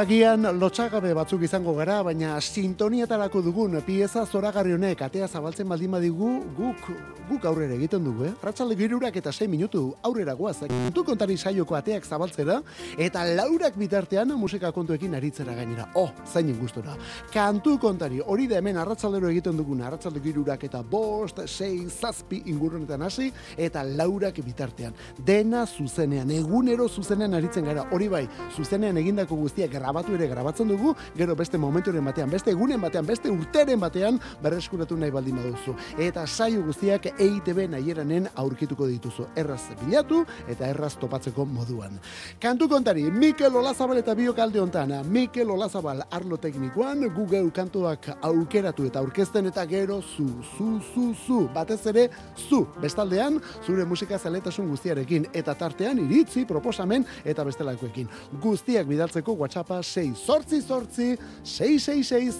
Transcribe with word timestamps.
agian 0.00 0.46
lotxagabe 0.56 1.10
batzuk 1.12 1.42
izango 1.44 1.74
gara, 1.76 1.98
baina 2.06 2.38
sintoniatarako 2.40 3.42
dugun 3.44 3.74
pieza 3.84 4.22
zoragarri 4.24 4.72
honek 4.72 5.02
atea 5.04 5.26
zabaltzen 5.28 5.68
baldin 5.68 5.90
badigu, 5.92 6.30
guk, 6.56 6.86
guk 7.28 7.44
aurrera 7.44 7.74
egiten 7.76 8.06
dugu, 8.06 8.24
eh? 8.30 8.32
Ratxalde 8.40 8.78
girurak 8.78 9.18
eta 9.20 9.32
6 9.32 9.48
minutu 9.52 9.82
aurrera 10.02 10.32
guaz, 10.38 10.56
kontu 10.62 11.04
kontari 11.04 11.36
saioko 11.36 11.76
ateak 11.76 12.06
zabaltzera, 12.06 12.56
eta 12.96 13.24
laurak 13.28 13.76
bitartean 13.76 14.32
musika 14.40 14.70
kontuekin 14.72 15.18
aritzera 15.18 15.54
gainera. 15.58 15.90
Oh, 15.94 16.08
zainen 16.24 16.56
gustora. 16.58 16.96
Kantu 17.34 17.76
kontari, 17.82 18.22
hori 18.24 18.48
da 18.48 18.56
hemen 18.62 18.80
arratzaldero 18.80 19.28
egiten 19.28 19.60
duguna, 19.60 19.90
arratzalde 19.90 20.24
girurak 20.24 20.64
eta 20.64 20.80
bost, 20.80 21.42
sei, 21.46 21.84
zazpi 21.90 22.40
ingurunetan 22.54 23.04
hasi, 23.04 23.28
eta 23.58 23.84
laurak 23.84 24.40
bitartean. 24.46 24.96
Dena 25.18 25.66
zuzenean, 25.66 26.32
egunero 26.40 26.88
zuzenean 26.88 27.36
aritzen 27.36 27.68
gara, 27.68 27.84
hori 27.92 28.08
bai, 28.08 28.24
zuzenean 28.56 28.96
egindako 29.04 29.42
guztiak 29.44 29.76
grabatu 29.90 30.14
ere 30.14 30.28
grabatzen 30.30 30.68
dugu, 30.70 30.92
gero 31.18 31.34
beste 31.34 31.58
momenturen 31.58 32.04
batean, 32.06 32.30
beste 32.30 32.52
egunen 32.52 32.80
batean, 32.80 33.06
beste 33.06 33.30
urteren 33.30 33.80
batean 33.82 34.20
berreskuratu 34.42 34.94
nahi 34.96 35.10
baldin 35.10 35.40
baduzu. 35.40 35.74
Eta 35.98 36.26
saio 36.26 36.62
guztiak 36.62 37.08
EITB 37.10 37.64
nahiranen 37.72 38.28
aurkituko 38.38 38.86
dituzu. 38.86 39.26
Erraz 39.40 39.62
bilatu 39.80 40.20
eta 40.48 40.68
erraz 40.68 40.92
topatzeko 41.00 41.44
moduan. 41.44 41.98
Kantu 42.40 42.68
kontari, 42.70 43.08
Mikel 43.10 43.56
Olazabal 43.56 43.98
eta 43.98 44.14
biokalde 44.14 44.60
hontan, 44.62 44.94
Mikel 45.10 45.50
Olazabal 45.50 46.04
arlo 46.10 46.38
teknikoan, 46.38 47.08
Google 47.16 47.50
kantuak 47.50 48.06
aukeratu 48.22 48.86
eta 48.86 49.02
aurkezten 49.02 49.50
eta 49.50 49.66
gero 49.66 49.98
zu, 50.02 50.28
zu, 50.54 50.70
zu, 50.92 51.08
zu, 51.26 51.40
batez 51.54 51.80
ere 51.90 52.06
zu, 52.36 52.62
bestaldean, 52.80 53.40
zure 53.66 53.84
musika 53.84 54.18
zaletasun 54.18 54.70
guztiarekin, 54.70 55.26
eta 55.34 55.56
tartean 55.58 55.98
iritzi, 56.06 56.46
proposamen 56.46 57.06
eta 57.24 57.44
bestelakoekin. 57.48 58.08
Guztiak 58.40 58.86
bidaltzeko 58.86 59.34
WhatsApp 59.34 59.70
WhatsAppa 59.70 59.79
6 59.82 60.14
sortzi 60.26 60.60
sortzi 60.62 61.16
666 61.44 62.34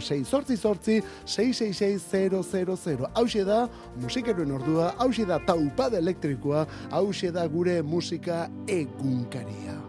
6 0.00 0.24
sortzi 0.24 0.56
sortzi 0.56 1.02
666 1.24 3.06
Hauxe 3.14 3.44
da 3.44 3.68
musikeroen 4.00 4.52
ordua, 4.52 4.94
hauxe 4.98 5.26
da 5.26 5.38
taupade 5.38 5.98
elektrikoa, 5.98 6.66
hauxe 6.90 7.32
da 7.32 7.46
gure 7.48 7.82
musika 7.82 8.48
egunkaria. 8.66 9.87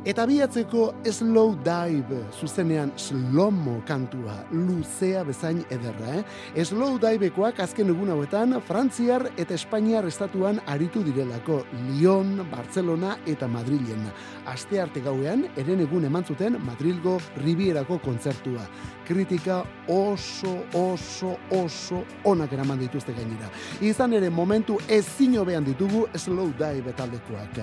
Eta 0.00 0.24
biatzeko 0.24 0.86
slow 1.12 1.58
dive, 1.60 2.22
zuzenean 2.32 2.88
slomo 2.96 3.82
kantua, 3.84 4.38
luzea 4.48 5.20
bezain 5.28 5.58
ederra, 5.68 6.14
eh? 6.22 6.64
Slow 6.64 6.96
divekoak 7.02 7.60
azken 7.60 7.92
egun 7.92 8.08
hauetan, 8.14 8.56
Frantziar 8.64 9.26
eta 9.36 9.52
Espainiar 9.52 10.08
estatuan 10.08 10.62
aritu 10.72 11.02
direlako, 11.04 11.58
Lyon, 11.90 12.46
Barcelona 12.48 13.18
eta 13.28 13.44
Madrilen. 13.48 14.08
Aste 14.48 14.80
arte 14.80 15.04
gauean, 15.04 15.44
eren 15.60 15.84
egun 15.84 16.08
eman 16.08 16.24
zuten 16.24 16.56
Madrilgo 16.64 17.18
Ribierako 17.44 18.00
kontzertua 18.00 18.64
kritika 19.10 19.64
oso, 19.88 20.52
oso, 20.72 21.34
oso 21.50 22.04
onak 22.24 22.52
eraman 22.54 22.78
dituzte 22.78 23.10
gainera. 23.16 23.48
Izan 23.82 24.14
ere 24.14 24.30
momentu 24.30 24.78
ez 24.88 25.04
behan 25.18 25.64
ditugu 25.66 26.06
slow 26.14 26.52
dive 26.58 26.92
taldekoak. 26.94 27.58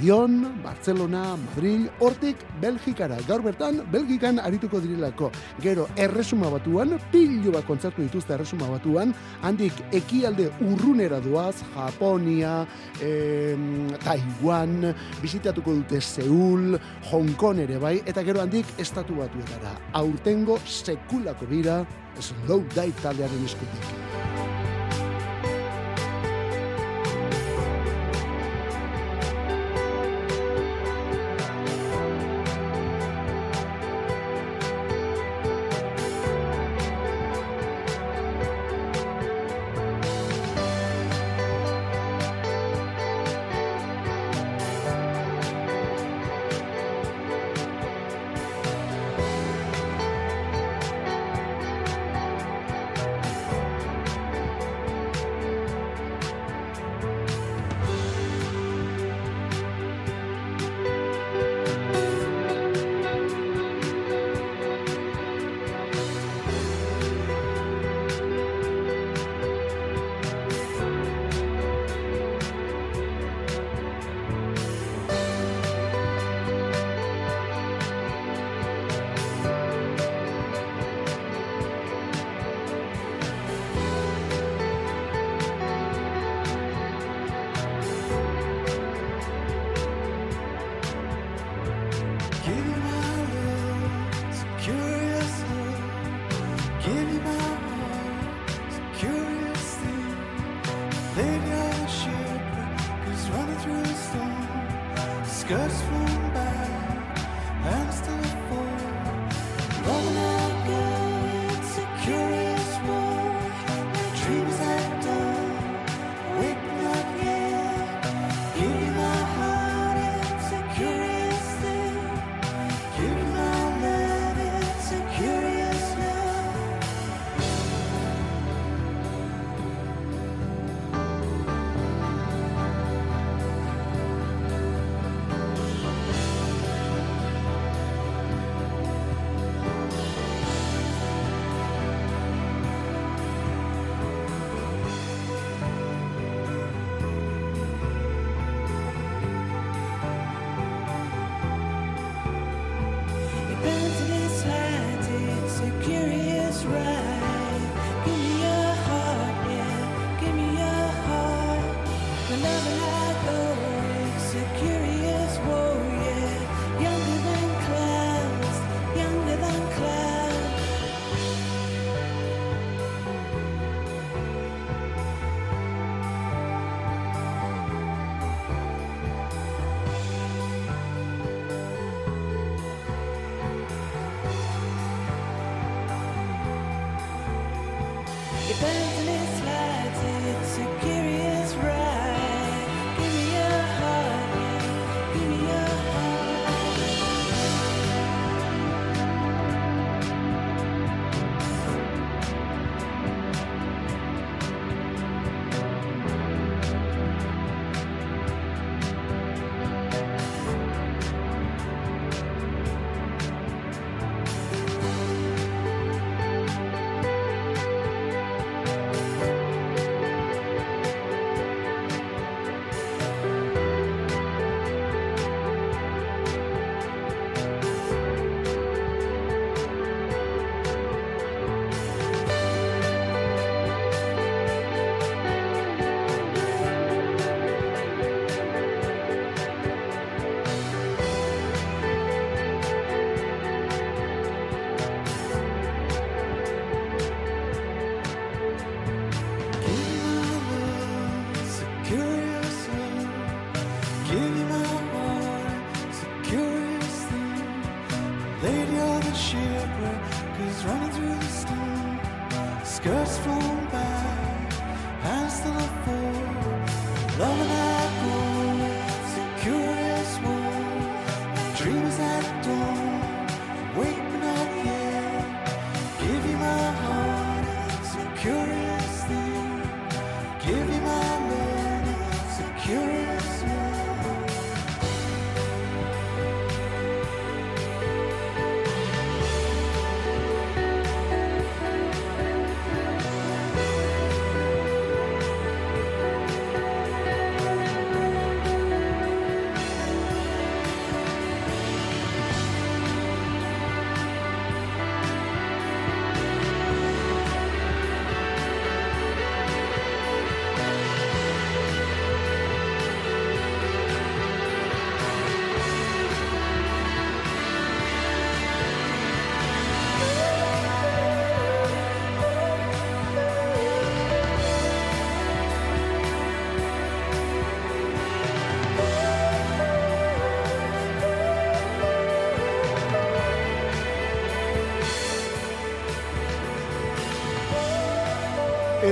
Lyon, 0.00 0.62
Barcelona, 0.62 1.36
Madrid, 1.36 1.73
hortik 2.00 2.40
Belgikara. 2.62 3.18
Gaur 3.28 3.42
bertan, 3.44 3.82
Belgikan 3.92 4.40
arituko 4.42 4.80
dirilako. 4.82 5.30
Gero, 5.62 5.86
erresuma 5.96 6.50
batuan, 6.52 6.96
pilu 7.12 7.52
bat 7.54 7.66
kontzertu 7.68 8.04
dituzte 8.04 8.34
erresuma 8.36 8.68
batuan, 8.70 9.14
handik 9.42 9.80
ekialde 9.94 10.50
urrunera 10.64 11.20
duaz, 11.24 11.56
Japonia, 11.74 12.66
eh, 13.02 13.56
Taiwan, 14.04 14.94
bizitatuko 15.22 15.78
dute 15.80 16.00
Seul, 16.00 16.78
Hong 17.10 17.34
Kong 17.40 17.62
ere 17.64 17.78
bai, 17.78 17.96
eta 18.06 18.24
gero 18.26 18.42
handik 18.44 18.66
estatu 18.78 19.20
batuetara. 19.22 19.76
Aurtengo 19.92 20.58
sekulako 20.64 21.50
bira, 21.50 21.82
slow 22.20 22.62
dive 22.74 22.94
taldearen 23.02 23.44
eskutik. 23.44 24.23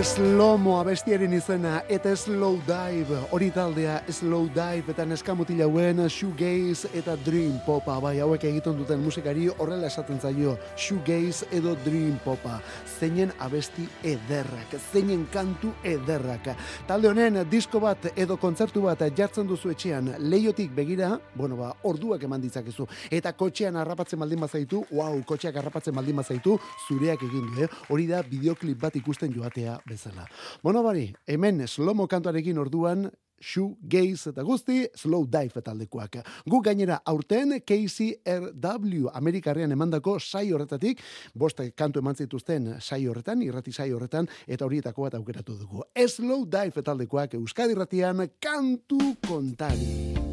Slomo 0.02 0.80
abestiaren 0.80 1.30
izena 1.36 1.76
eta 1.86 2.10
Slow 2.18 2.56
Dive. 2.66 3.20
Hori 3.30 3.52
taldea 3.54 4.00
Slow 4.10 4.48
Dive 4.50 4.90
eta 4.90 5.04
neskamutila 5.06 5.68
hauen 5.68 6.00
Shoegaze 6.10 6.88
eta 6.98 7.14
Dream 7.22 7.60
Popa. 7.62 8.00
Bai 8.02 8.16
hauek 8.18 8.42
egiten 8.48 8.74
duten 8.80 8.98
musikari 8.98 9.46
horrela 9.52 9.86
esaten 9.86 10.18
zaio 10.18 10.56
Shoegaze 10.74 11.46
edo 11.54 11.76
Dream 11.84 12.16
Popa. 12.24 12.56
Zeinen 12.98 13.30
abesti 13.38 13.86
ederrak 14.02 14.74
zeinen 14.92 15.22
kantu 15.30 15.70
ederrak. 15.84 16.50
Talde 16.88 17.12
honen 17.12 17.38
disko 17.50 17.78
bat 17.78 18.10
edo 18.16 18.36
kontzertu 18.42 18.82
bat 18.82 19.06
jartzen 19.14 19.46
duzu 19.46 19.70
etxean 19.70 20.16
leiotik 20.18 20.74
begira 20.74 21.12
bueno 21.36 21.60
ba 21.62 21.70
orduak 21.84 22.26
eman 22.26 22.42
ditzakezu. 22.42 22.88
Eta 23.08 23.32
kotxean 23.38 23.78
harrapatzen 23.78 24.18
baldin 24.18 24.42
bazaitu 24.42 24.82
wow 24.90 25.14
kotxeak 25.22 25.62
harrapatzen 25.62 25.94
baldin 25.94 26.16
bazaitu 26.16 26.58
zureak 26.88 27.22
egin 27.22 27.46
du 27.54 27.62
eh? 27.62 27.70
hori 27.88 28.10
da 28.10 28.24
bideoklip 28.26 28.82
bat 28.82 28.96
ikusten 28.98 29.30
joatea 29.32 29.78
bezala. 29.92 30.26
Bueno, 30.62 30.82
bari, 30.82 31.10
hemen 31.26 31.66
slomo 31.68 32.08
kantuarekin 32.08 32.58
orduan, 32.58 33.10
Shoe 33.42 33.74
Gaze 33.82 34.30
eta 34.30 34.44
guzti, 34.46 34.86
Slow 34.94 35.26
Dive 35.26 35.62
taldekoak. 35.66 36.20
Gu 36.46 36.60
gainera 36.62 37.00
aurten 37.04 37.58
KCRW 37.66 39.10
Amerikarrean 39.12 39.74
emandako 39.74 40.18
sai 40.20 40.52
horretatik, 40.52 41.02
boste 41.34 41.72
kantu 41.76 42.00
eman 42.00 42.16
zituzten 42.16 42.76
sai 42.80 43.02
horretan, 43.10 43.42
irrati 43.42 43.74
sai 43.74 43.90
horretan, 43.92 44.30
eta 44.46 44.68
horietako 44.68 45.08
bat 45.08 45.18
aukeratu 45.18 45.58
dugu. 45.58 45.82
Slow 46.06 46.46
Dive 46.46 46.86
taldekoak 46.86 47.34
Euskadi 47.40 47.74
irratian 47.74 48.28
kantu 48.40 49.16
kontari. 49.26 50.31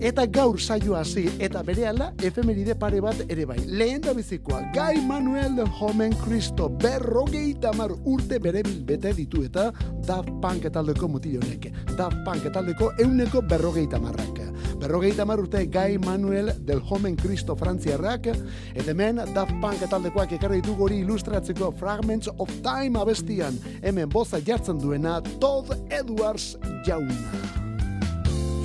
Eta 0.00 0.26
gaur 0.28 0.58
saio 0.60 0.94
hasi 0.94 1.24
eta 1.40 1.62
berehala 1.64 2.10
efemeride 2.22 2.74
pare 2.76 3.00
bat 3.00 3.16
ere 3.32 3.46
bai. 3.48 3.56
Lehen 3.66 4.02
da 4.04 4.12
bizikoa, 4.12 4.60
Gai 4.74 5.00
Manuel 5.00 5.56
de 5.56 5.64
Homen 5.80 6.12
Cristo 6.20 6.68
berrogei 6.68 7.54
tamar 7.60 7.94
urte 8.04 8.38
bere 8.38 8.62
bete 8.62 9.14
ditu 9.16 9.44
eta 9.46 9.70
Daft 10.06 10.28
Punk 10.42 10.68
etaldeko 10.68 11.08
mutilonek. 11.08 11.70
Daft 11.96 12.20
Punk 12.26 12.44
etaldeko 12.44 12.92
euneko 13.00 13.42
berrogei 13.42 13.86
tamarrak. 13.88 14.42
Berrogei 14.76 15.14
tamar 15.16 15.40
urte 15.40 15.64
Gai 15.66 15.96
Manuel 15.98 16.52
del 16.66 16.82
Homen 16.90 17.16
Cristo 17.16 17.56
frantziarrak. 17.56 18.28
Eta 18.74 18.90
hemen 18.90 19.22
Daft 19.32 19.56
Punk 19.62 19.82
etaldekoak 19.88 20.36
ekarri 20.36 20.60
ditu 20.60 20.76
gori 20.76 21.00
ilustratzeko 21.06 21.72
Fragments 21.80 22.28
of 22.36 22.52
Time 22.62 23.00
abestian. 23.00 23.56
Hemen 23.82 24.12
boza 24.12 24.44
jartzen 24.44 24.78
duena 24.78 25.22
Todd 25.40 25.72
Edwards 25.88 26.58
jauna. 26.84 27.65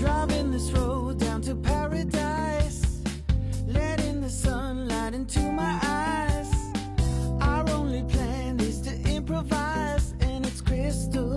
Driving 0.01 0.49
this 0.49 0.71
road 0.71 1.19
down 1.19 1.41
to 1.41 1.53
paradise, 1.53 3.03
letting 3.67 4.19
the 4.21 4.29
sunlight 4.31 5.13
into 5.13 5.39
my 5.51 5.79
eyes. 5.83 6.51
Our 7.39 7.69
only 7.69 8.01
plan 8.05 8.59
is 8.61 8.81
to 8.81 8.93
improvise, 9.07 10.15
and 10.21 10.43
it's 10.43 10.59
crystal 10.59 11.30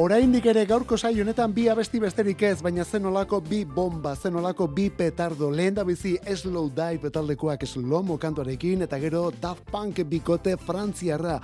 Oraindik 0.00 0.46
ere 0.48 0.62
gaurko 0.64 0.96
sai 0.96 1.18
honetan 1.20 1.52
bi 1.52 1.66
abesti 1.68 1.98
besterik 2.00 2.40
ez, 2.48 2.62
baina 2.64 2.86
zenolako 2.88 3.36
bi 3.44 3.66
bomba, 3.68 4.14
zenolako 4.16 4.64
bi 4.72 4.86
petardo. 4.88 5.50
Lehen 5.52 5.74
da 5.76 5.82
bizi 5.84 6.14
Slow 6.24 6.70
Dive 6.72 7.10
taldekoak 7.12 7.66
Slomo 7.68 8.16
kantuarekin 8.16 8.86
eta 8.86 8.96
gero 8.98 9.26
Daft 9.42 9.68
Punk 9.68 10.00
bikote 10.08 10.54
Frantziarra. 10.56 11.34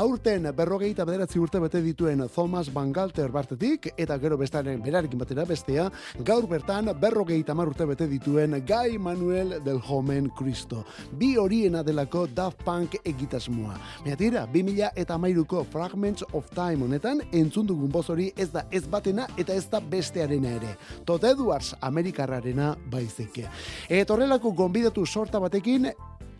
Aurten 0.00 0.48
berrogeita 0.56 1.04
bederatzi 1.04 1.38
urte 1.38 1.60
bete 1.60 1.82
dituen 1.84 2.22
Thomas 2.34 2.70
Van 2.72 2.92
Galter 2.92 3.28
bartetik 3.34 3.90
eta 3.98 4.16
gero 4.22 4.38
bestaren 4.40 4.80
berarekin 4.80 5.20
batera 5.20 5.44
bestea, 5.44 5.90
gaur 6.24 6.48
bertan 6.48 6.88
berrogeita 6.98 7.52
mar 7.54 7.68
urte 7.68 7.84
bete 7.84 8.08
dituen 8.08 8.56
Guy 8.64 8.96
Manuel 8.96 9.58
del 9.62 9.82
Homen 9.90 10.30
Cristo. 10.38 10.86
Bi 11.12 11.34
horiena 11.36 11.84
delako 11.84 12.24
Daft 12.32 12.64
Punk 12.64 12.96
egitasmoa. 13.04 13.76
Meatira, 14.06 14.46
bi 14.46 14.64
mila 14.64 14.88
eta 14.96 15.18
mairuko 15.18 15.66
Fragments 15.68 16.24
of 16.32 16.48
Time 16.54 16.88
honetan 16.88 17.20
entzun 17.30 17.68
dugun 17.68 17.92
hori 18.10 18.30
ez 18.36 18.50
da 18.52 18.66
ez 18.70 18.84
batena 18.90 19.26
eta 19.36 19.54
ez 19.54 19.66
da 19.70 19.80
bestearena 19.80 20.56
ere. 20.58 20.76
Todd 21.04 21.24
Edwards 21.24 21.74
Amerikarrarena 21.80 22.74
baizeke. 22.90 23.46
Eta 23.88 24.14
horrelako 24.14 24.52
gonbidatu 24.56 25.06
sorta 25.06 25.40
batekin 25.42 25.90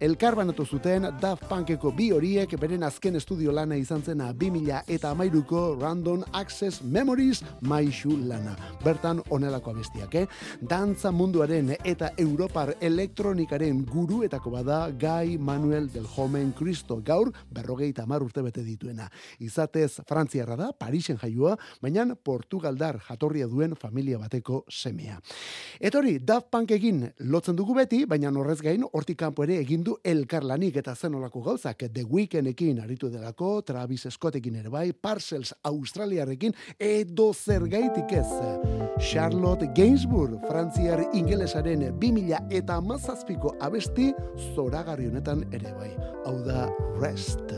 elkarbanatu 0.01 0.65
zuten 0.67 1.07
Daft 1.21 1.47
Punkeko 1.49 1.91
bi 1.97 2.11
horiek 2.13 2.51
beren 2.61 2.83
azken 2.85 3.17
estudio 3.17 3.53
lana 3.53 3.79
izan 3.81 4.03
zena 4.05 4.33
2000 4.35 4.83
eta 4.93 5.11
amairuko 5.15 5.77
Random 5.81 6.25
Access 6.37 6.83
Memories 6.83 7.41
maixu 7.63 8.13
lana. 8.29 8.53
Bertan 8.85 9.23
onelako 9.31 9.73
abestiak, 9.73 10.15
eh? 10.15 10.27
Dantza 10.61 11.13
munduaren 11.13 11.73
eta 11.79 12.11
Europar 12.21 12.75
elektronikaren 12.81 13.85
guruetako 13.89 14.53
bada 14.59 14.91
Gai 14.91 15.39
Manuel 15.39 15.89
del 15.93 16.05
Homen 16.17 16.53
Cristo 16.53 17.01
gaur 17.05 17.33
berrogeita 17.51 18.05
amar 18.05 18.23
urte 18.23 18.45
bete 18.45 18.65
dituena. 18.67 19.09
Izatez 19.41 20.03
Frantziarra 20.07 20.57
da, 20.57 20.71
Parisen 20.77 21.17
jaioa, 21.23 21.57
baina 21.81 22.05
Portugaldar 22.15 23.01
jatorria 23.09 23.49
duen 23.49 23.75
familia 23.77 24.19
bateko 24.19 24.65
semea. 24.69 25.19
Etori, 25.81 26.19
Daft 26.19 26.51
Punkekin 26.53 27.07
lotzen 27.33 27.57
dugu 27.57 27.75
beti, 27.75 28.05
baina 28.05 28.29
horrez 28.37 28.61
gain, 28.61 28.85
hortik 28.93 29.23
kanpo 29.25 29.45
ere 29.47 29.57
egin 29.63 29.86
du 29.87 29.95
elkarlanik 30.05 30.77
eta 30.81 30.95
zenolako 30.95 31.43
gauzak 31.45 31.85
The 31.93 32.05
Weekendekin 32.11 32.81
aritu 32.83 33.11
delako, 33.13 33.61
Travis 33.67 34.07
Scottekin 34.11 34.59
ere 34.63 34.73
bai, 34.73 34.91
Parcels 34.93 35.53
Australiarekin 35.63 36.55
edo 36.79 37.33
zergaitik 37.35 38.17
ez. 38.19 38.27
Charlotte 38.99 39.69
Gainsbourg, 39.77 40.41
Frantziar 40.49 41.05
ingelesaren 41.15 41.87
2000 42.01 42.57
eta 42.59 42.81
mazazpiko 42.81 43.55
abesti 43.61 44.13
zoragarri 44.55 45.11
honetan 45.11 45.45
ere 45.53 45.75
bai. 45.79 45.93
Hau 46.27 46.39
da 46.47 46.69
Rest. 47.01 47.47
Te 47.47 47.57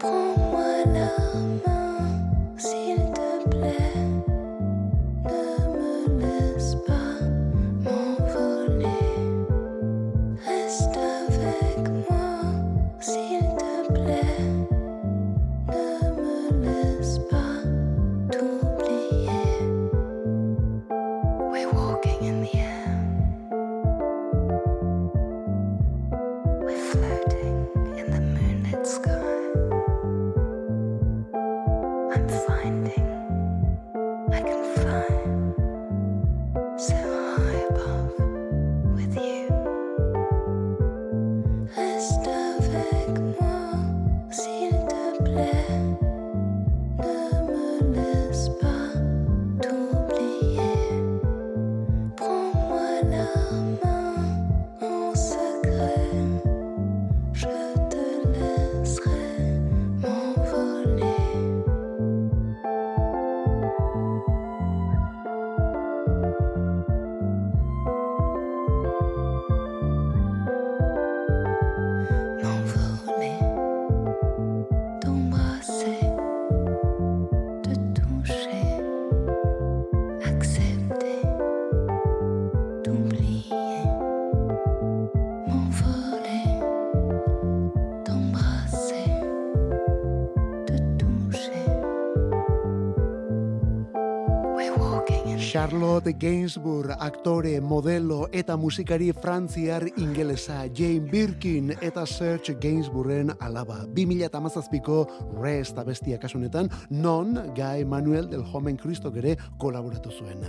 plaît 0.00 0.84
Charlotte 96.04 96.20
Gainsbourg, 96.20 96.90
aktore, 97.00 97.60
modelo 97.62 98.28
eta 98.30 98.58
musikari 98.60 99.10
frantziar 99.16 99.86
ingelesa, 99.96 100.66
Jane 100.68 101.00
Birkin 101.00 101.72
eta 101.80 102.04
Serge 102.04 102.58
Gainsbourgen 102.60 103.32
alaba. 103.40 103.86
2008ko 103.96 104.98
Rest 105.40 105.78
abestia 105.78 106.18
kasunetan, 106.20 106.68
non 106.90 107.32
Guy 107.56 107.86
Manuel 107.86 108.28
del 108.28 108.44
Homen 108.52 108.76
Cristo 108.76 109.10
gere 109.10 109.38
kolaboratu 109.56 110.10
zuen. 110.10 110.44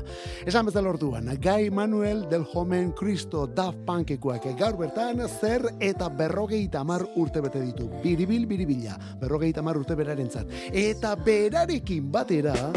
Esan 0.46 0.66
bezala 0.66 0.90
orduan, 0.90 1.32
Guy 1.40 1.72
Manuel 1.72 2.28
del 2.28 2.44
Homen 2.54 2.92
Cristo 2.92 3.48
Daft 3.48 3.80
Punkekoak 3.88 4.50
gaur 4.60 4.76
bertan 4.76 5.24
zer 5.40 5.70
eta 5.80 6.10
berrogei 6.10 6.68
tamar 6.68 7.08
urte 7.16 7.40
bete 7.40 7.64
ditu. 7.64 7.88
Biribil, 8.04 8.46
biribila, 8.46 9.00
berrogei 9.22 9.54
tamar 9.54 9.78
urte 9.78 9.96
beraren 9.96 10.28
Eta 10.74 11.16
berarekin 11.16 12.12
batera, 12.12 12.74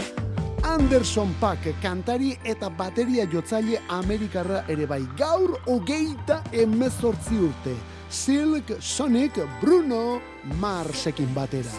Anderson 0.68 1.34
Pack 1.40 1.64
kantari 1.82 2.34
eta 2.44 2.68
bateria 2.68 3.25
jotzaile 3.32 3.80
Amerikarra 3.88 4.64
ere 4.68 4.87
bai. 4.87 5.00
Gaur 5.16 5.56
hogeita 5.66 6.42
emezortzi 6.52 7.40
urte. 7.48 7.75
Silk 8.08 8.76
Sonic 8.80 9.40
Bruno 9.60 10.20
Marsekin 10.60 11.32
batera. 11.34 11.72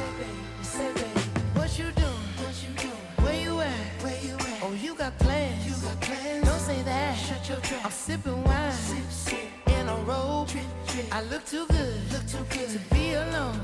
I 11.11 11.21
look 11.23 11.45
too 11.45 11.65
good, 11.67 12.11
look 12.11 12.25
too 12.27 12.45
good. 12.49 12.69
To 12.69 12.79
be 12.95 13.13
alone. 13.13 13.59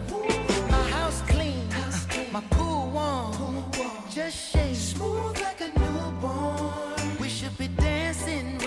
My 0.69 0.89
house 0.91 1.21
clean, 1.27 1.64
my 2.35 2.41
pool 2.49 2.89
warm. 2.89 3.63
Just 4.09 4.51
shake 4.51 4.75
smooth 4.75 5.39
like 5.39 5.61
a 5.61 5.69
newborn. 5.79 7.17
We 7.21 7.29
should 7.29 7.57
be 7.57 7.69
dancing, 7.69 8.57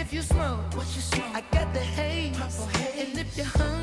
If 0.00 0.12
you 0.12 0.22
smoke, 0.22 0.60
what 0.76 0.86
you 0.94 1.00
smoke? 1.00 1.24
I 1.34 1.40
got 1.50 1.74
the 1.74 1.80
haze. 1.80 2.38
And 2.96 3.18
if 3.18 3.36
you're 3.36 3.46
hungry, 3.46 3.77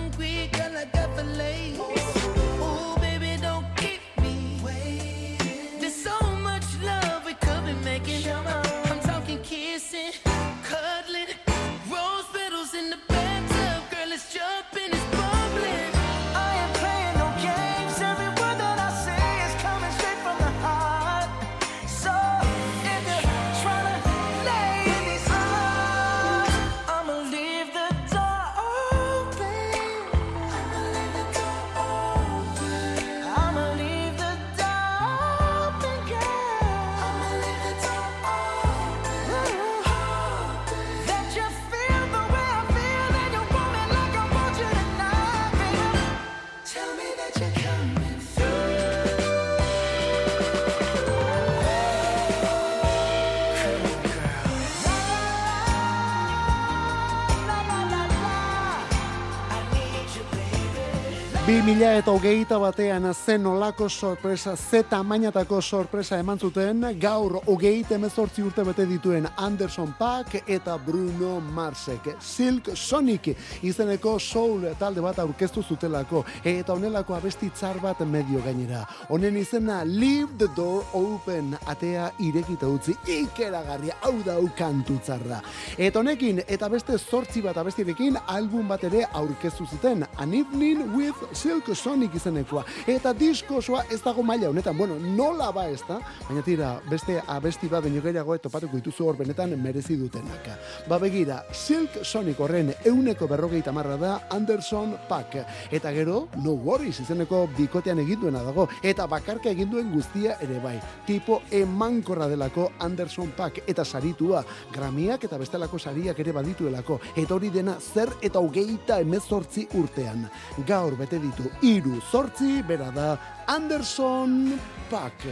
2000 61.65 61.97
eta 61.97 62.13
hogeita 62.13 62.57
batean 62.61 63.07
zen 63.15 63.41
nolako 63.41 63.87
sorpresa, 63.89 64.55
ze 64.55 64.83
tamainatako 64.83 65.61
sorpresa 65.61 66.19
eman 66.19 66.37
zuten, 66.37 66.83
gaur 67.01 67.39
hogeita 67.47 67.95
emezortzi 67.95 68.43
urte 68.45 68.61
bete 68.63 68.85
dituen 68.85 69.25
Anderson 69.35 69.95
Paak 69.97 70.35
eta 70.45 70.75
Bruno 70.77 71.39
Marsek. 71.39 72.11
Silk 72.21 72.69
Sonic 72.75 73.31
izeneko 73.63 74.19
soul 74.19 74.67
talde 74.77 75.01
bat 75.01 75.17
aurkeztu 75.23 75.63
zutelako, 75.63 76.21
eta 76.43 76.73
honelako 76.73 77.15
abesti 77.17 77.49
tzar 77.49 77.81
bat 77.81 78.05
medio 78.05 78.43
gainera. 78.45 78.83
Honen 79.09 79.37
izena 79.41 79.81
Leave 79.83 80.37
the 80.37 80.51
Door 80.55 80.85
Open, 80.93 81.57
atea 81.65 82.11
irekita 82.19 82.69
utzi, 82.69 82.93
ikeragarria, 83.07 83.97
hau 84.03 84.13
da 84.21 84.37
kantu 84.55 84.99
tzarra. 85.01 85.41
Eta 85.77 85.99
honekin, 85.99 86.43
eta 86.47 86.69
beste 86.69 86.99
sortzi 86.99 87.41
bat 87.41 87.57
abestirekin, 87.57 88.21
album 88.27 88.67
bat 88.67 88.83
ere 88.83 89.07
aurkeztu 89.13 89.65
zuten, 89.65 90.05
An 90.19 90.33
Evening 90.33 90.93
with 90.93 91.15
Silk 91.33 91.54
Sonic 91.75 92.15
izenekoa. 92.15 92.63
Eta 92.87 93.13
disko 93.13 93.57
osoa 93.57 93.83
ez 93.91 94.01
dago 94.03 94.23
maila 94.23 94.49
honetan, 94.49 94.77
bueno, 94.77 94.97
nola 94.99 95.51
ba 95.51 95.67
ez 95.69 95.81
da, 95.87 95.99
baina 96.27 96.41
tira, 96.43 96.79
beste 96.89 97.21
abesti 97.27 97.67
bat 97.67 97.83
baino 97.83 98.01
gehiago 98.01 98.37
topatuko 98.37 98.77
dituzu 98.77 99.05
hor 99.07 99.17
benetan 99.17 99.55
merezi 99.61 99.95
dutenak. 99.97 100.49
Ba 100.89 100.97
begira, 100.99 101.43
Silk 101.53 102.03
Sonic 102.03 102.39
horren 102.39 102.73
euneko 102.85 103.27
berrogeita 103.27 103.71
marra 103.71 103.97
da 103.97 104.27
Anderson 104.29 104.95
Pack. 105.09 105.37
Eta 105.71 105.91
gero, 105.91 106.27
No 106.43 106.51
Worries 106.51 106.99
izeneko 106.99 107.47
bikotean 107.57 107.99
eginduena 107.99 108.43
dago. 108.43 108.67
Eta 108.83 109.05
bakarka 109.07 109.49
eginduen 109.49 109.91
guztia 109.93 110.37
ere 110.41 110.59
bai. 110.63 110.75
Tipo 111.07 111.41
emankorra 111.51 112.27
delako 112.27 112.71
Anderson 112.79 113.31
Pack. 113.37 113.63
Eta 113.67 113.85
saritua, 113.85 114.43
gramiak 114.73 115.23
eta 115.27 115.37
bestelako 115.37 115.79
sariak 115.79 116.19
ere 116.19 116.33
badituelako. 116.35 116.99
Eta 117.15 117.35
hori 117.35 117.49
dena 117.53 117.77
zer 117.79 118.11
eta 118.21 118.39
hogeita 118.39 118.99
emezortzi 119.03 119.67
urtean. 119.79 120.27
Gaur 120.67 120.97
bete 120.97 121.19
ditu 121.19 121.44
iru 121.61 121.99
zortzi, 122.11 122.61
bera 122.67 122.91
da 122.91 123.15
Anderson 123.47 124.53
Pack. 124.89 125.27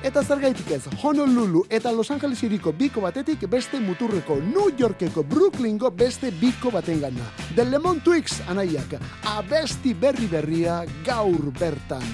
Eta 0.00 0.22
zer 0.24 0.40
gaitik 0.40 0.70
ez, 0.72 0.86
Honolulu 1.02 1.66
eta 1.68 1.92
Los 1.92 2.10
Angeles 2.10 2.40
iriko 2.46 2.72
biko 2.72 3.02
batetik 3.04 3.44
beste 3.52 3.80
muturreko 3.84 4.38
New 4.40 4.70
Yorkeko 4.78 5.22
Brooklyngo 5.28 5.90
beste 5.92 6.30
biko 6.40 6.72
baten 6.72 7.02
gana. 7.04 7.28
The 7.54 7.68
Lemon 7.68 8.00
Twix 8.00 8.40
anaiak, 8.48 8.96
abesti 9.36 9.92
berri 9.92 10.26
berria 10.26 10.80
gaur 11.04 11.52
bertan. 11.60 12.06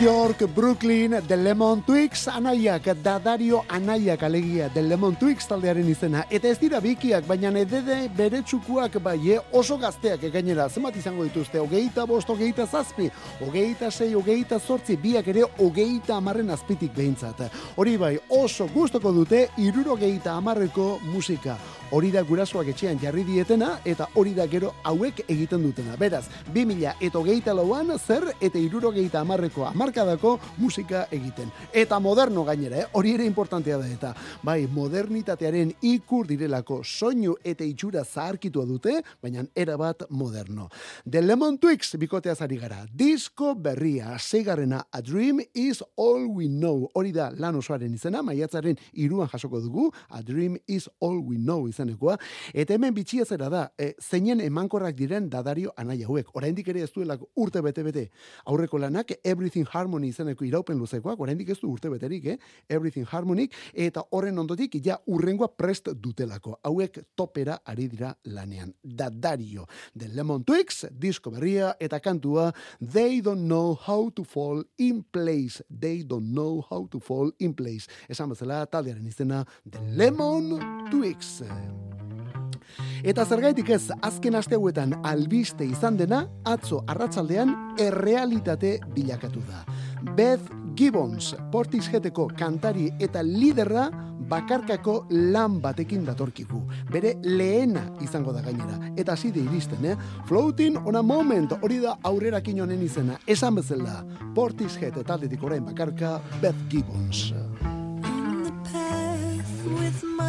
York, 0.00 0.46
Brooklyn, 0.54 1.20
The 1.26 1.36
Lemon 1.36 1.82
Twigs, 1.82 2.28
anaiak, 2.28 2.84
dadario 3.02 3.64
anaiak 3.68 4.22
alegia, 4.22 4.68
The 4.68 4.82
Lemon 4.82 5.16
Twigs 5.16 5.48
taldearen 5.48 5.88
izena. 5.90 6.22
Eta 6.30 6.46
ez 6.52 6.58
dira 6.60 6.78
bikiak, 6.80 7.26
baina 7.26 7.50
edede 7.58 7.96
bere 8.14 8.42
txukuak 8.46 9.00
bai, 9.02 9.16
eh, 9.32 9.40
oso 9.52 9.76
gazteak 9.76 10.28
gainera, 10.32 10.68
zenbat 10.68 10.96
izango 10.96 11.24
dituzte, 11.24 11.58
hogeita 11.58 12.06
bost, 12.06 12.30
hogeita 12.30 12.66
zazpi, 12.66 13.10
hogeita 13.40 13.90
sei, 13.90 14.14
hogeita 14.14 14.60
zortzi, 14.60 14.96
biak 14.96 15.26
ere 15.28 15.42
hogeita 15.58 16.14
amarren 16.16 16.50
azpitik 16.50 16.94
behintzat. 16.94 17.50
Hori 17.76 17.96
bai, 17.96 18.18
oso 18.28 18.68
gustoko 18.68 19.12
dute, 19.12 19.48
irurogeita 19.58 20.36
amarreko 20.36 21.00
musika. 21.10 21.58
Hori 21.88 22.10
da 22.12 22.20
gurasoak 22.20 22.68
etxean 22.68 22.98
jarri 23.00 23.22
dietena, 23.24 23.78
eta 23.88 24.10
hori 24.20 24.34
da 24.36 24.44
gero 24.46 24.74
hauek 24.84 25.22
egiten 25.24 25.62
dutena. 25.64 25.94
Beraz, 25.96 26.26
2000 26.52 26.90
eta 27.06 27.16
hogeita 27.16 27.54
lauan, 27.56 27.94
zer 27.96 28.26
eta 28.44 28.60
irurogeita 28.60 29.22
amarreko 29.22 29.64
amarkadako 29.64 30.34
musika 30.60 31.06
egiten. 31.10 31.48
Eta 31.72 31.96
moderno 31.98 32.44
gainera, 32.44 32.82
eh? 32.82 32.84
hori 32.92 33.14
ere 33.16 33.24
importantea 33.24 33.78
da 33.80 33.88
eta. 33.88 34.10
Bai, 34.44 34.66
modernitatearen 34.68 35.72
ikur 35.88 36.28
direlako 36.28 36.82
soinu 36.84 37.38
eta 37.42 37.64
itxura 37.64 38.04
zaharkitua 38.04 38.66
dute, 38.68 38.98
baina 39.22 39.46
erabat 39.56 40.04
moderno. 40.10 40.68
The 41.08 41.24
Lemon 41.24 41.56
Twigs 41.56 41.96
bikotea 41.96 42.36
zari 42.36 42.60
gara. 42.60 42.82
Disko 42.92 43.54
berria, 43.54 44.18
zeigarrena 44.18 44.82
A 44.92 45.00
Dream 45.00 45.40
is 45.54 45.80
All 45.96 46.28
We 46.28 46.52
Know. 46.52 46.90
Hori 46.92 47.16
da 47.16 47.30
lan 47.32 47.56
osoaren 47.56 47.96
izena, 47.96 48.20
maiatzaren 48.20 48.76
iruan 48.92 49.32
jasoko 49.32 49.64
dugu, 49.64 49.88
A 50.10 50.20
Dream 50.20 50.60
is 50.66 50.90
All 51.00 51.24
We 51.24 51.40
Know 51.40 51.64
izanekoa. 51.78 52.18
Eta 52.54 52.74
hemen 52.74 52.94
bitxia 52.94 53.24
zera 53.24 53.48
da, 53.48 53.62
e, 53.78 53.94
zeinen 54.02 54.40
emankorrak 54.40 54.96
diren 54.98 55.28
dadario 55.30 55.72
anai 55.76 56.02
hauek. 56.02 56.34
Oraindik 56.36 56.68
ere 56.68 56.82
ez 56.82 56.90
duelako 56.92 57.30
urte 57.36 57.62
bete-bete. 57.62 58.08
Aurreko 58.46 58.78
lanak 58.78 59.12
Everything 59.24 59.66
Harmony 59.72 60.08
izeneko 60.08 60.44
iraupen 60.44 60.78
luzekoak, 60.78 61.20
oraindik 61.20 61.50
ez 61.50 61.58
du 61.60 61.70
urte 61.70 61.90
beterik, 61.90 62.26
eh? 62.26 62.38
Everything 62.68 63.06
Harmony, 63.06 63.48
eta 63.74 64.02
horren 64.10 64.38
ondotik 64.38 64.78
ja 64.84 64.98
urrengoa 65.06 65.48
prest 65.56 65.90
dutelako. 65.94 66.58
Hauek 66.62 67.00
topera 67.16 67.60
ari 67.64 67.88
dira 67.88 68.14
lanean. 68.24 68.74
Dadario, 68.82 69.66
The 69.96 70.08
Lemon 70.14 70.44
Twigs, 70.44 70.86
disko 70.90 71.30
berria, 71.30 71.74
eta 71.80 72.00
kantua 72.00 72.52
They 72.80 73.20
don't 73.20 73.46
know 73.48 73.74
how 73.74 74.10
to 74.16 74.24
fall 74.24 74.64
in 74.78 75.04
place. 75.12 75.62
They 75.70 76.02
don't 76.02 76.32
know 76.32 76.64
how 76.68 76.86
to 76.90 77.00
fall 77.00 77.32
in 77.38 77.54
place. 77.54 77.88
Esan 78.08 78.32
bezala, 78.32 78.64
taldearen 78.66 79.06
izena 79.06 79.44
The 79.64 79.82
Lemon 79.96 80.58
Twigs. 80.90 81.42
Eta 83.06 83.24
zergaitik 83.24 83.70
ez, 83.70 83.92
azken 84.02 84.34
aste 84.34 84.56
hauetan 84.58 84.96
albiste 85.06 85.66
izan 85.66 85.96
dena, 85.96 86.24
atzo 86.44 86.82
arratsaldean 86.90 87.54
errealitate 87.78 88.78
bilakatu 88.94 89.42
da. 89.46 89.62
Beth 90.16 90.50
Gibbons, 90.78 91.32
Portisheteko 91.52 92.28
kantari 92.38 92.88
eta 93.02 93.22
liderra 93.22 93.88
bakarkako 94.28 95.06
lan 95.10 95.60
batekin 95.62 96.04
datorkigu. 96.06 96.60
Bere 96.92 97.14
lehena 97.24 97.86
izango 98.04 98.34
da 98.34 98.42
gainera. 98.44 98.78
Eta 98.96 99.14
hasi 99.14 99.32
de 99.32 99.42
iristen, 99.46 99.84
eh? 99.84 99.96
Floating 100.28 100.78
on 100.84 100.96
a 100.96 101.02
moment, 101.02 101.54
hori 101.62 101.80
da 101.82 101.96
aurrerakin 102.02 102.60
honen 102.62 102.82
izena. 102.82 103.18
Esan 103.26 103.58
bezala, 103.58 104.02
Portishead 104.34 105.00
taldetik 105.06 105.42
orain 105.42 105.64
bakarka, 105.64 106.18
Beth 106.42 106.68
Gibbons. 106.68 107.32
on 108.04 108.44
the 108.44 108.52
path 108.70 109.64
with 109.80 110.02
my 110.04 110.27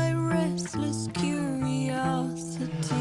restless 0.52 1.08
curiosity 1.14 2.99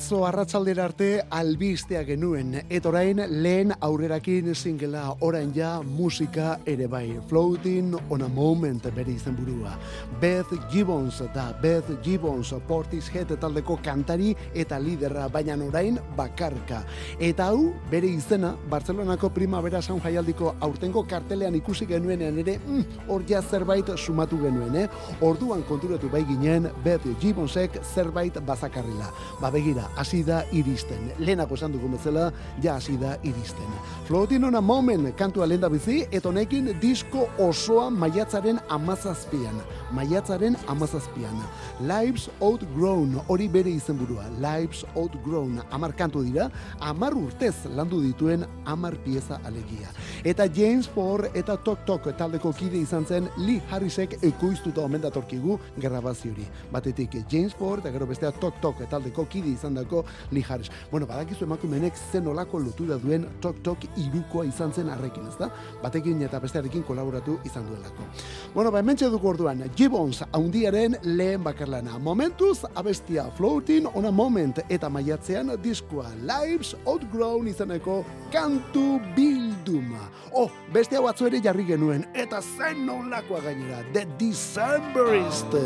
Atzo 0.00 0.22
arratzaldera 0.24 0.86
arte 0.88 1.06
albistea 1.36 2.00
genuen, 2.08 2.54
eta 2.72 2.88
orain 2.88 3.18
lehen 3.42 3.74
aurrerakin 3.84 4.54
singela 4.54 5.02
orain 5.20 5.50
ja 5.52 5.74
musika 5.84 6.54
ere 6.64 6.86
bai. 6.88 7.18
Floating 7.28 7.92
on 8.08 8.24
a 8.24 8.28
moment 8.28 8.88
bere 8.96 9.12
izen 9.12 9.36
burua. 9.36 9.74
Beth 10.22 10.54
Gibbons 10.72 11.18
da, 11.34 11.50
Beth 11.60 11.90
Gibbons 12.02 12.54
Portishead 12.66 13.34
taldeko 13.42 13.76
kantari 13.84 14.30
eta 14.54 14.78
liderra, 14.80 15.26
baina 15.28 15.58
orain 15.66 16.00
bakarka. 16.16 16.80
Eta 17.18 17.50
hau 17.52 17.74
bere 17.90 18.08
izena 18.08 18.54
Barcelonako 18.70 19.28
primavera 19.36 19.82
San 19.82 20.00
Jaialdiko 20.00 20.54
aurtengo 20.60 21.04
kartelean 21.04 21.60
ikusi 21.60 21.84
genuenean 21.84 22.38
ere, 22.38 22.56
mm, 22.56 23.04
hor 23.10 23.28
ja 23.28 23.42
zerbait 23.42 23.92
sumatu 23.98 24.40
genuen, 24.40 24.74
eh? 24.76 24.88
Orduan 25.20 25.62
konturatu 25.68 26.08
bai 26.08 26.24
ginen 26.24 26.72
Beth 26.82 27.04
Gibbonsek 27.20 27.82
zerbait 27.84 28.40
bazakarrila. 28.40 29.12
Ba 29.42 29.52
begira, 29.52 29.89
hasi 29.96 30.22
da 30.24 30.42
iristen. 30.52 31.10
Lehenako 31.18 31.54
esan 31.54 31.72
dugun 31.72 31.96
bezala, 31.96 32.30
ja 32.62 32.74
hasi 32.74 32.96
da 33.00 33.16
iristen. 33.22 33.74
Floating 34.06 34.44
on 34.44 34.54
a 34.54 34.60
moment 34.60 35.14
kantua 35.16 35.46
lenda 35.46 35.68
bizi, 35.68 36.04
eta 36.10 36.28
honekin 36.28 36.72
disko 36.80 37.28
osoa 37.38 37.90
maiatzaren 37.90 38.60
amazazpian. 38.68 39.60
Maiatzaren 39.92 40.56
amazazpian. 40.68 41.36
Lives 41.80 42.28
Outgrown, 42.40 43.20
hori 43.28 43.48
bere 43.48 43.70
izenburua. 43.70 44.24
Lives 44.40 44.84
Outgrown, 44.94 45.60
amar 45.70 45.94
kantu 45.96 46.24
dira, 46.24 46.50
amar 46.80 47.14
urtez 47.14 47.54
landu 47.76 48.00
dituen 48.02 48.44
amar 48.64 48.96
pieza 49.04 49.40
alegia. 49.44 49.90
Eta 50.24 50.46
James 50.54 50.88
Ford 50.88 51.30
eta 51.34 51.56
Tok 51.56 51.84
Tok 51.86 52.10
taldeko 52.18 52.52
kide 52.56 52.78
izan 52.80 53.06
zen 53.06 53.28
Lee 53.38 53.62
Harrisek 53.70 54.18
ekoiztuta 54.22 54.82
omen 54.82 55.02
datorkigu 55.02 55.58
grabazio 55.76 56.32
hori. 56.32 56.46
Batetik 56.72 57.16
James 57.30 57.54
Ford 57.54 57.84
eta 57.84 57.92
gero 57.94 58.06
bestea 58.06 58.32
Tok 58.32 58.60
Tok 58.60 58.82
taldeko 58.90 59.26
kide 59.30 59.52
izan 59.54 59.69
dako 59.74 60.04
Lee 60.30 60.44
Harris. 60.48 60.70
Bueno, 60.90 61.06
badakizu 61.06 61.44
emakumenek 61.44 61.96
zen 62.12 62.26
olako 62.28 62.58
lotura 62.58 62.98
duen 62.98 63.26
Tok 63.40 63.62
Tok 63.62 63.84
irukoa 63.96 64.44
izan 64.46 64.72
zen 64.72 64.90
arrekin, 64.90 65.26
ezta? 65.28 65.50
Batekin 65.82 66.22
eta 66.22 66.40
bestearekin 66.40 66.82
kolaboratu 66.82 67.38
izan 67.44 67.66
duelako. 67.68 68.06
Bueno, 68.54 68.70
ba, 68.70 68.80
hementxe 68.80 69.10
dugu 69.10 69.28
orduan, 69.28 69.64
Gibbons 69.76 70.22
haundiaren 70.32 70.96
lehen 71.02 71.44
bakarlana. 71.44 71.98
Momentuz, 71.98 72.64
abestia 72.74 73.30
Floating 73.36 73.86
on 73.94 74.06
a 74.06 74.10
Moment 74.12 74.60
eta 74.68 74.88
maiatzean 74.88 75.54
diskoa 75.62 76.10
Lives 76.22 76.74
Outgrown 76.84 77.48
izaneko 77.48 78.04
kantu 78.32 79.00
bilduma. 79.16 80.08
Oh, 80.32 80.50
beste 80.72 80.96
hau 80.96 81.08
atzo 81.10 81.26
ere 81.26 81.40
jarri 81.42 81.66
genuen, 81.66 82.06
eta 82.14 82.40
zen 82.40 82.86
nolakoa 82.86 83.40
gainera, 83.44 83.82
The 83.92 84.06
Decemberist. 84.18 85.58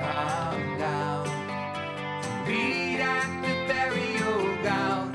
Calm 0.00 0.39
ground. 4.62 5.14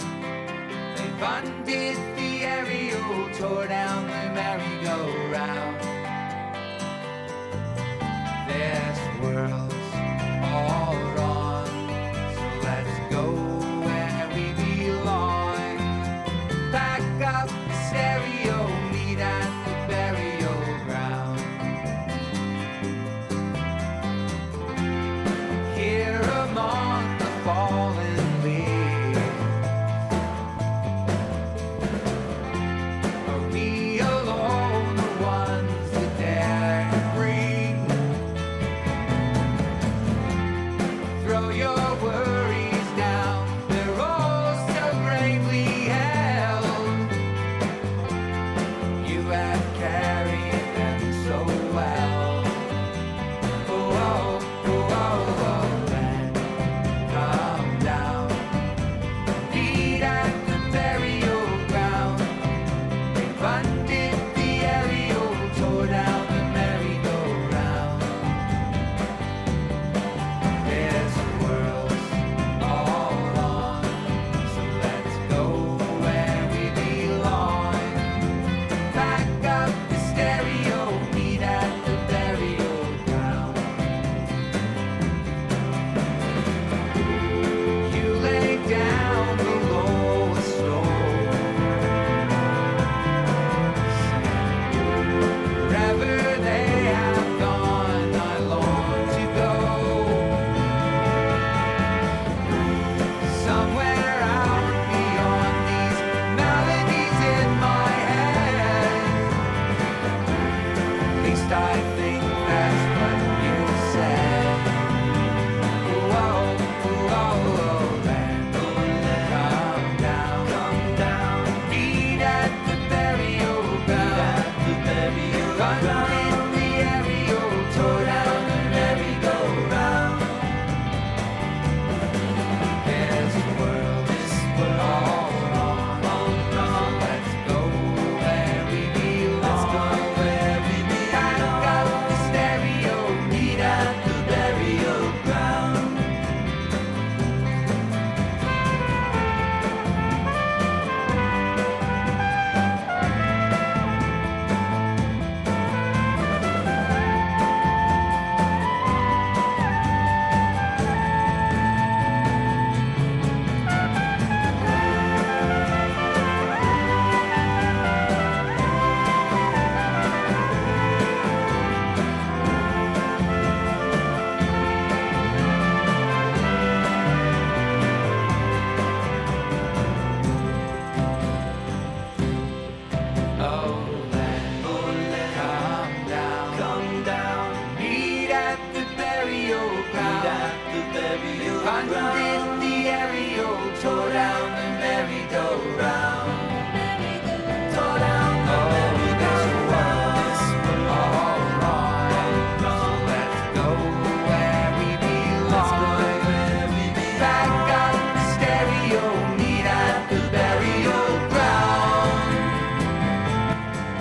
They 0.98 1.10
funded 1.20 1.98
the 2.18 2.44
aerial, 2.44 3.30
tore 3.38 3.68
down 3.68 4.04
the 4.08 4.34
merry-go-round. 4.34 5.76
This 8.48 9.00
world's 9.22 9.74
all 10.44 11.15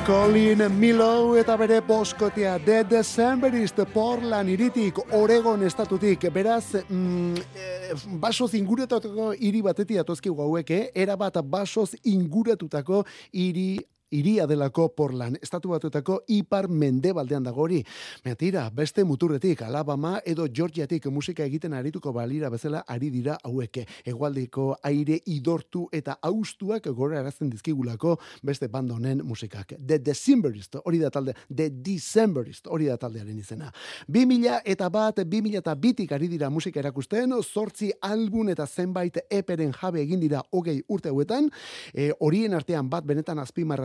Colin 0.05 0.61
Milo 0.77 1.33
eta 1.41 1.55
bere 1.57 1.79
boskotea 1.81 2.59
The 2.61 2.83
Decemberist 2.85 3.79
Portland 3.93 4.51
iritik 4.53 4.99
Oregon 5.17 5.63
estatutik 5.65 6.27
beraz 6.33 6.75
mm, 6.91 7.39
eh, 7.57 7.95
basoz 8.21 8.51
inguratutako 8.59 9.31
hiri 9.33 9.63
batetik 9.65 10.03
atozki 10.03 10.29
hauek 10.29 10.71
eh? 10.77 10.83
era 10.95 11.17
bat 11.17 11.39
basoz 11.41 11.95
inguratutako 12.05 13.05
hiri 13.33 13.79
iria 14.11 14.47
delako 14.47 14.89
porlan, 14.97 15.37
estatu 15.43 15.71
batuetako 15.73 16.21
ipar 16.29 16.69
mendebaldean 16.69 17.45
dagori. 17.45 17.83
Metira, 18.25 18.69
beste 18.71 19.05
muturretik, 19.05 19.63
Alabama 19.63 20.21
edo 20.25 20.47
Georgiatik 20.49 21.07
musika 21.07 21.45
egiten 21.45 21.75
arituko 21.75 22.13
balira 22.13 22.51
bezala 22.51 22.85
ari 22.89 23.11
dira 23.11 23.39
haueke. 23.43 23.87
Egualdiko 24.05 24.77
aire 24.83 25.21
idortu 25.27 25.89
eta 25.93 26.19
austuak 26.23 26.87
gora 26.95 27.21
erazten 27.21 27.51
dizkigulako 27.51 28.17
beste 28.43 28.69
banda 28.69 28.95
honen 28.95 29.25
musikak. 29.25 29.75
The 29.79 29.99
Decemberist, 29.99 30.77
hori 30.85 30.99
da 30.99 31.11
talde, 31.11 31.35
The 31.49 31.71
Decemberist, 31.71 32.69
hori 32.69 32.87
da 32.91 32.97
taldearen 32.97 33.39
izena. 33.39 33.71
2000 34.09 34.61
eta 34.65 34.89
bat, 34.91 35.19
2000 35.25 35.59
eta 35.59 35.75
bitik 35.75 36.13
ari 36.13 36.29
dira 36.29 36.51
musika 36.51 36.81
erakusten, 36.81 37.35
zortzi 37.43 37.91
album 38.03 38.49
eta 38.53 38.67
zenbait 38.67 39.19
eperen 39.31 39.73
jabe 39.73 40.03
egin 40.03 40.21
dira 40.21 40.43
hogei 40.53 40.81
urte 40.89 41.11
hauetan, 41.11 41.51
e, 41.93 42.11
horien 42.21 42.55
artean 42.55 42.89
bat 42.91 43.05
benetan 43.07 43.39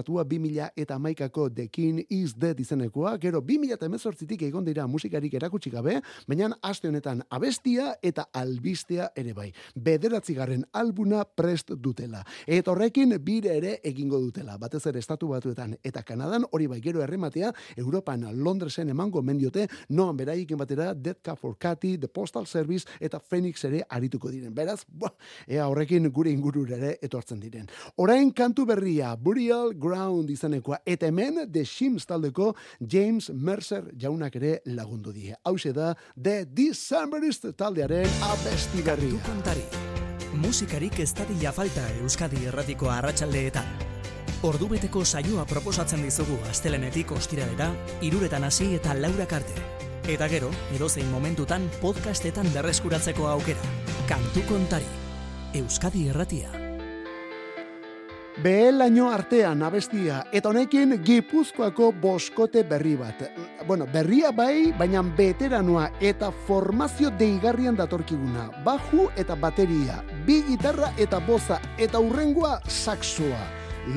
azpimarratua 0.09 0.23
2000 0.23 0.71
eta 0.75 0.99
maikako 0.99 1.49
The 1.49 1.67
King 1.67 2.05
is 2.09 2.35
Dead 2.35 2.59
izenekoa, 2.59 3.17
gero 3.19 3.41
2000 3.41 3.73
eta 3.73 3.85
emezortzitik 3.85 4.41
egon 4.41 4.65
dira 4.65 4.87
musikarik 4.87 5.33
erakutsi 5.33 5.69
gabe, 5.69 6.01
baina 6.27 6.49
aste 6.61 6.87
honetan 6.87 7.21
abestia 7.29 7.95
eta 8.01 8.29
albistea 8.33 9.11
ere 9.15 9.33
bai. 9.33 9.51
Bederatzigarren 9.75 10.65
albuna 10.73 11.23
prest 11.23 11.71
dutela. 11.77 12.23
Eta 12.47 12.71
horrekin 12.71 13.17
bire 13.23 13.57
ere 13.57 13.79
egingo 13.83 14.19
dutela. 14.19 14.57
Batez 14.57 14.85
ere 14.87 14.99
estatu 14.99 15.27
batuetan 15.27 15.75
eta 15.83 16.03
Kanadan 16.03 16.45
hori 16.51 16.67
bai 16.67 16.81
gero 16.81 17.03
errematea 17.03 17.53
Europan 17.77 18.25
Londresen 18.43 18.89
emango 18.89 19.21
mendiote 19.21 19.67
noan 19.89 20.17
beraikin 20.17 20.57
batera 20.57 20.93
Dead 20.93 21.17
Cup 21.23 21.39
for 21.39 21.57
Cathy, 21.57 21.97
The 21.97 22.07
Postal 22.07 22.45
Service 22.45 22.85
eta 22.99 23.19
Phoenix 23.19 23.63
ere 23.65 23.83
arituko 23.89 24.29
diren. 24.31 24.53
Beraz, 24.53 24.83
buah, 24.87 25.13
ea 25.47 25.67
horrekin 25.67 26.09
gure 26.11 26.31
ingurura 26.31 26.77
ere 26.77 26.97
etortzen 27.01 27.39
diren. 27.39 27.67
Orain 27.97 28.31
kantu 28.33 28.65
berria, 28.65 29.15
Burial 29.15 29.73
Ground 29.75 29.98
izanekoa, 30.29 30.81
eta 30.85 31.07
hemen 31.07 31.51
The 31.51 31.65
Shims 31.65 32.05
taldeko 32.05 32.55
James 32.79 33.29
Mercer 33.33 33.91
jaunak 33.99 34.35
ere 34.35 34.61
lagundu 34.65 35.13
die. 35.13 35.35
Hauxe 35.43 35.73
da 35.73 35.95
The 36.15 36.45
Decemberist 36.45 37.45
taldearen 37.57 38.09
abesti 38.21 38.81
berria. 38.81 39.19
Kontari. 39.25 39.63
Musikarik 40.39 40.99
ez 40.99 41.13
dadila 41.17 41.51
falta 41.51 41.81
Euskadi 42.01 42.45
erratiko 42.45 42.89
arratsaldeetan. 42.89 43.65
Ordubeteko 44.43 45.03
saioa 45.03 45.43
proposatzen 45.45 46.03
dizugu 46.05 46.37
astelenetik 46.49 47.11
ostiralera, 47.11 47.73
iruretan 48.01 48.45
hasi 48.47 48.69
eta 48.77 48.95
laurak 48.95 49.33
arte. 49.41 49.65
Eta 50.09 50.29
gero, 50.31 50.53
edozein 50.77 51.09
momentutan 51.11 51.67
podcastetan 51.81 52.47
berreskuratzeko 52.53 53.27
aukera. 53.27 53.75
Kantu 54.07 54.47
kontari. 54.47 54.89
Euskadi 55.59 56.07
erratia. 56.13 56.68
Behelaino 58.39 59.09
artean 59.11 59.59
abestia, 59.67 60.21
eta 60.31 60.47
honekin 60.47 60.93
Gipuzkoako 61.03 61.89
boskote 61.99 62.61
berri 62.63 62.93
bat. 62.95 63.25
Bueno, 63.67 63.83
berria 63.91 64.31
bai, 64.31 64.71
baina 64.79 65.01
veteranoa 65.17 65.89
eta 65.99 66.29
formazio 66.47 67.11
deigarrian 67.19 67.75
datorkiguna. 67.75 68.47
Baju 68.63 69.09
eta 69.19 69.35
bateria, 69.35 69.99
bi 70.25 70.39
gitarra 70.47 70.93
eta 70.95 71.19
boza, 71.19 71.59
eta 71.77 71.99
urrengoa 71.99 72.61
saxoa. 72.63 73.43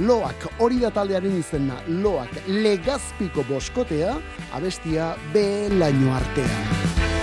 Loak, 0.03 0.49
hori 0.59 0.83
da 0.83 0.91
taldearen 0.91 1.39
izena, 1.39 1.79
loak, 2.03 2.35
legazpiko 2.49 3.47
boskotea, 3.47 4.17
abestia 4.59 5.13
behelaino 5.31 6.17
artean. 6.19 7.22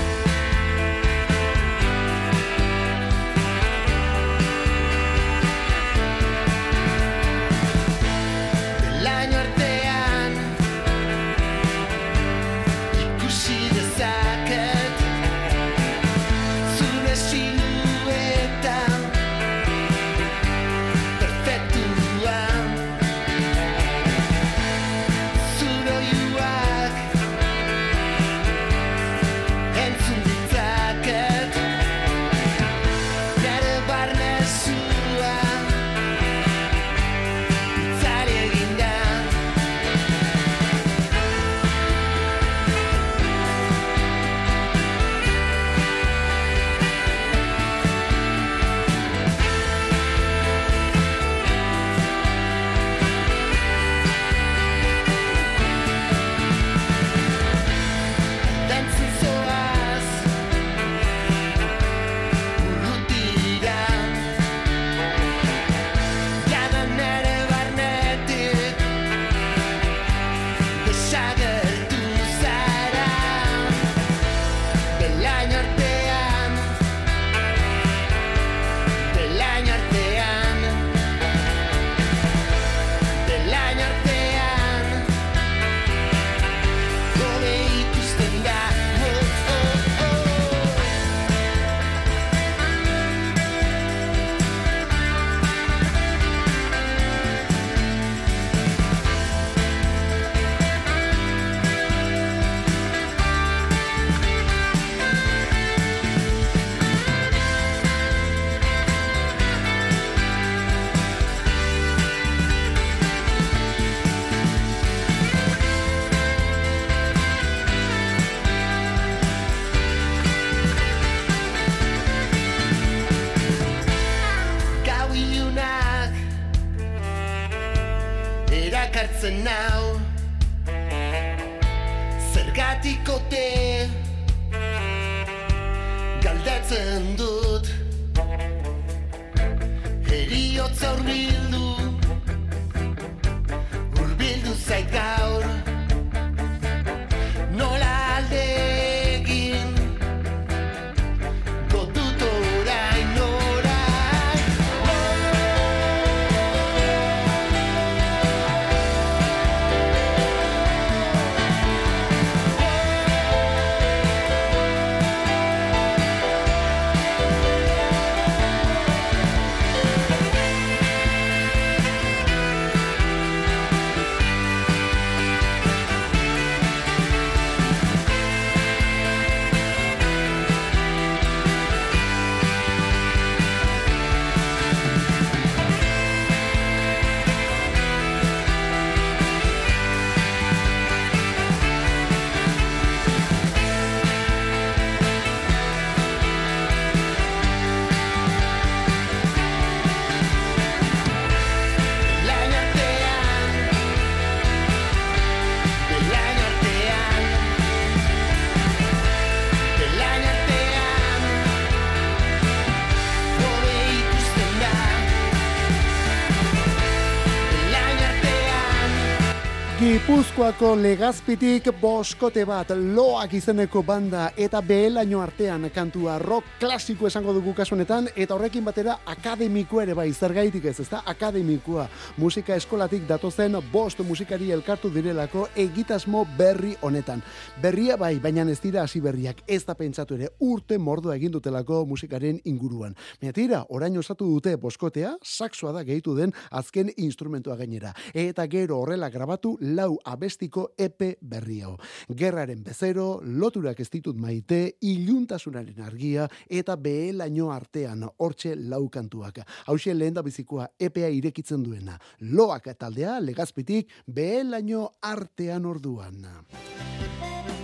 Gipuzkoako 220.40 220.78
legazpitik 220.80 221.66
boskote 221.82 222.46
bat 222.48 222.70
loak 222.72 223.34
izeneko 223.36 223.82
banda 223.84 224.30
eta 224.40 224.62
behelaino 224.64 225.20
artean 225.20 225.66
kantua 225.76 226.14
rock 226.22 226.54
klasiko 226.62 227.10
esango 227.10 227.34
dugu 227.36 227.52
kasunetan 227.58 228.06
eta 228.16 228.38
horrekin 228.38 228.64
batera 228.64 228.94
akademiko 229.12 229.82
ere 229.84 229.94
bai 229.98 230.14
zergaitik 230.14 230.64
ez 230.72 230.80
ezta? 230.80 231.02
Akademikoa. 231.12 231.90
Musika 232.24 232.56
eskolatik 232.56 233.04
datozen 233.10 233.58
bost 233.74 234.00
musikari 234.08 234.54
elkartu 234.56 234.88
direlako 234.94 235.50
egitasmo 235.58 236.24
berri 236.38 236.72
honetan. 236.82 237.20
Berria 237.62 237.98
bai 237.98 238.14
baina 238.24 238.48
ez 238.50 238.62
dira 238.64 238.84
hasi 238.84 239.02
berriak 239.02 239.44
ez 239.46 239.66
da 239.66 239.76
pentsatu 239.76 240.16
ere 240.16 240.32
urte 240.40 240.78
mordoa 240.78 241.18
egin 241.20 241.36
dutelako 241.36 241.84
musikaren 241.86 242.40
inguruan. 242.46 242.96
Baina 243.20 243.34
tira 243.34 243.66
orain 243.68 243.98
osatu 243.98 244.32
dute 244.32 244.56
boskotea 244.56 245.18
saxoa 245.22 245.74
da 245.74 245.84
gehitu 245.84 246.16
den 246.16 246.32
azken 246.50 246.94
instrumentua 246.96 247.58
gainera. 247.58 247.94
Eta 248.14 248.48
gero 248.48 248.80
horrela 248.80 249.10
grabatu 249.10 249.58
lau 249.60 249.98
abestiko 250.30 250.74
epe 250.78 251.18
berriao. 251.22 251.78
Gerraren 252.16 252.64
bezero, 252.64 253.20
loturak 253.24 253.80
ez 253.80 253.90
ditut 253.90 254.16
maite, 254.16 254.78
iluntasunaren 254.82 255.82
argia 255.82 256.28
eta 256.48 256.76
behelaino 256.76 257.50
artean 257.52 258.06
hortxe 258.18 258.56
lau 258.56 258.88
kantuak. 258.90 259.42
Hauxe 259.66 259.94
lehen 259.94 260.14
da 260.14 260.22
bizikoa 260.22 260.70
epea 260.80 261.10
irekitzen 261.10 261.64
duena. 261.64 261.98
Loak 262.22 262.70
taldea 262.78 263.20
legazpitik 263.20 263.90
behelaino 264.06 264.92
artean 265.02 265.66
orduan. 265.66 266.28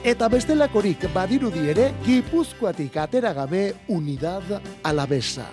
Eta 0.06 0.28
bestelakorik 0.30 1.08
badirudi 1.14 1.70
ere, 1.70 1.92
Gipuzkoatik 2.06 2.98
atera 2.98 3.34
gabe 3.34 3.74
unidad 3.88 4.62
alabesa. 4.84 5.48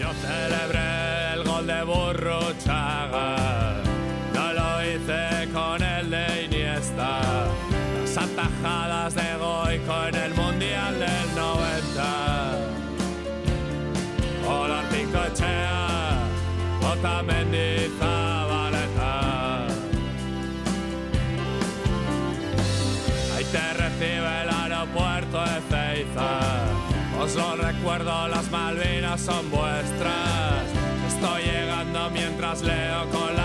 Yo 0.00 0.10
celebré 0.22 1.34
el 1.34 1.44
gol 1.44 1.66
de 1.66 1.82
Burruchaga. 1.84 3.57
De 8.58 9.36
Goico 9.38 10.06
en 10.08 10.14
el 10.16 10.34
Mundial 10.34 10.98
del 10.98 11.34
90. 11.36 12.56
Hola 14.48 14.82
Picochea, 14.90 16.18
Otamendi, 16.82 17.88
Zabaleta. 18.00 19.66
Ahí 23.36 23.44
te 23.44 23.72
recibe 23.74 24.42
el 24.42 24.50
aeropuerto 24.50 25.40
de 25.40 25.60
Ceiza. 25.70 26.40
Os 27.20 27.36
lo 27.36 27.56
recuerdo, 27.56 28.26
las 28.26 28.50
Malvinas 28.50 29.20
son 29.20 29.50
vuestras. 29.52 30.64
Estoy 31.06 31.42
llegando 31.44 32.10
mientras 32.10 32.62
leo 32.62 33.08
con 33.10 33.37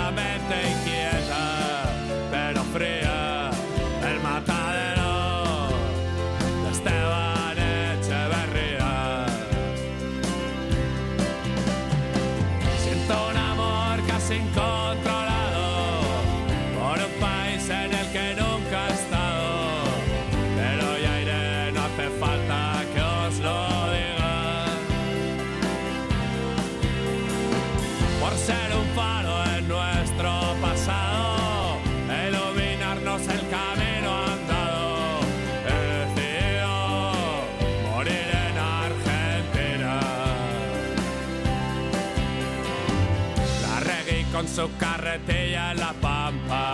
su 44.53 44.69
carretilla 44.77 45.71
en 45.71 45.79
la 45.79 45.93
pampa. 45.93 46.71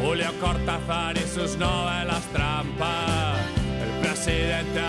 Julio 0.00 0.32
Cortázar 0.40 1.16
y 1.18 1.28
sus 1.28 1.56
novelas 1.58 2.22
trampa. 2.32 3.34
El 3.82 4.00
presidente 4.00 4.80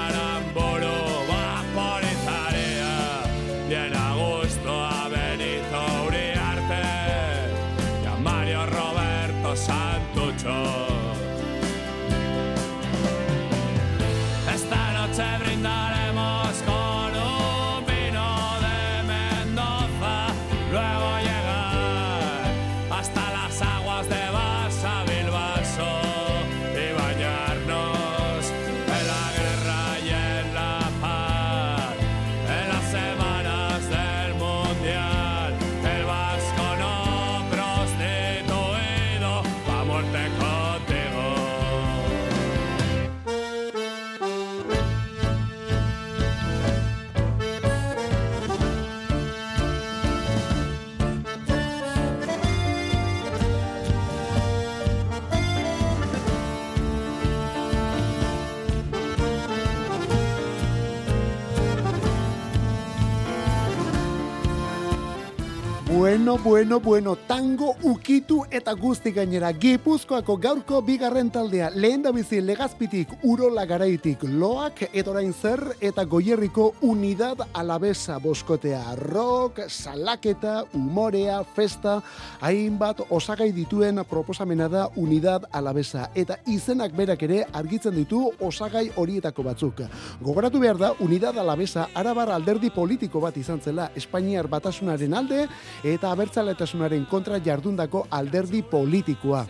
Bueno, 66.25 66.41
bueno, 66.43 66.79
bueno, 66.79 67.15
tango 67.15 67.75
ukitu 67.83 68.47
eta 68.49 68.73
guzti 68.73 69.11
gainera. 69.13 69.51
Gipuzkoako 69.53 70.39
gaurko 70.41 70.79
bigarren 70.81 71.27
taldea, 71.29 71.67
lehen 71.69 72.01
da 72.01 72.09
bizi 72.09 72.39
legazpitik, 72.41 73.11
urola 73.21 73.61
garaitik, 73.69 74.23
loak, 74.25 74.81
edorain 74.91 75.35
zer, 75.37 75.61
eta 75.85 76.01
goierriko 76.09 76.71
unidad 76.81 77.43
alabesa 77.53 78.17
boskotea. 78.17 78.95
Rock, 78.95 79.67
salaketa, 79.69 80.63
umorea, 80.73 81.43
festa, 81.43 81.99
hainbat 82.41 83.03
osagai 83.11 83.51
dituen 83.53 84.01
proposamena 84.09 84.67
da 84.67 84.87
unidad 84.95 85.45
alabesa. 85.51 86.09
Eta 86.15 86.39
izenak 86.47 86.97
berak 86.97 87.21
ere 87.29 87.43
argitzen 87.53 87.93
ditu 87.93 88.31
osagai 88.39 88.87
horietako 88.95 89.45
batzuk. 89.45 89.85
Gogoratu 90.25 90.63
behar 90.65 90.81
da, 90.81 90.91
unidad 91.05 91.37
alabesa 91.37 91.85
arabar 91.93 92.33
alderdi 92.33 92.73
politiko 92.73 93.21
bat 93.21 93.37
izan 93.37 93.61
zela, 93.61 93.91
Espainiar 93.93 94.49
batasunaren 94.49 95.13
alde, 95.13 95.45
eta 95.85 96.14
abertzaletasunaren 96.15 97.05
kontra 97.11 97.43
jardundako 97.43 98.07
alderdi 98.09 98.63
politikoa. 98.63 99.45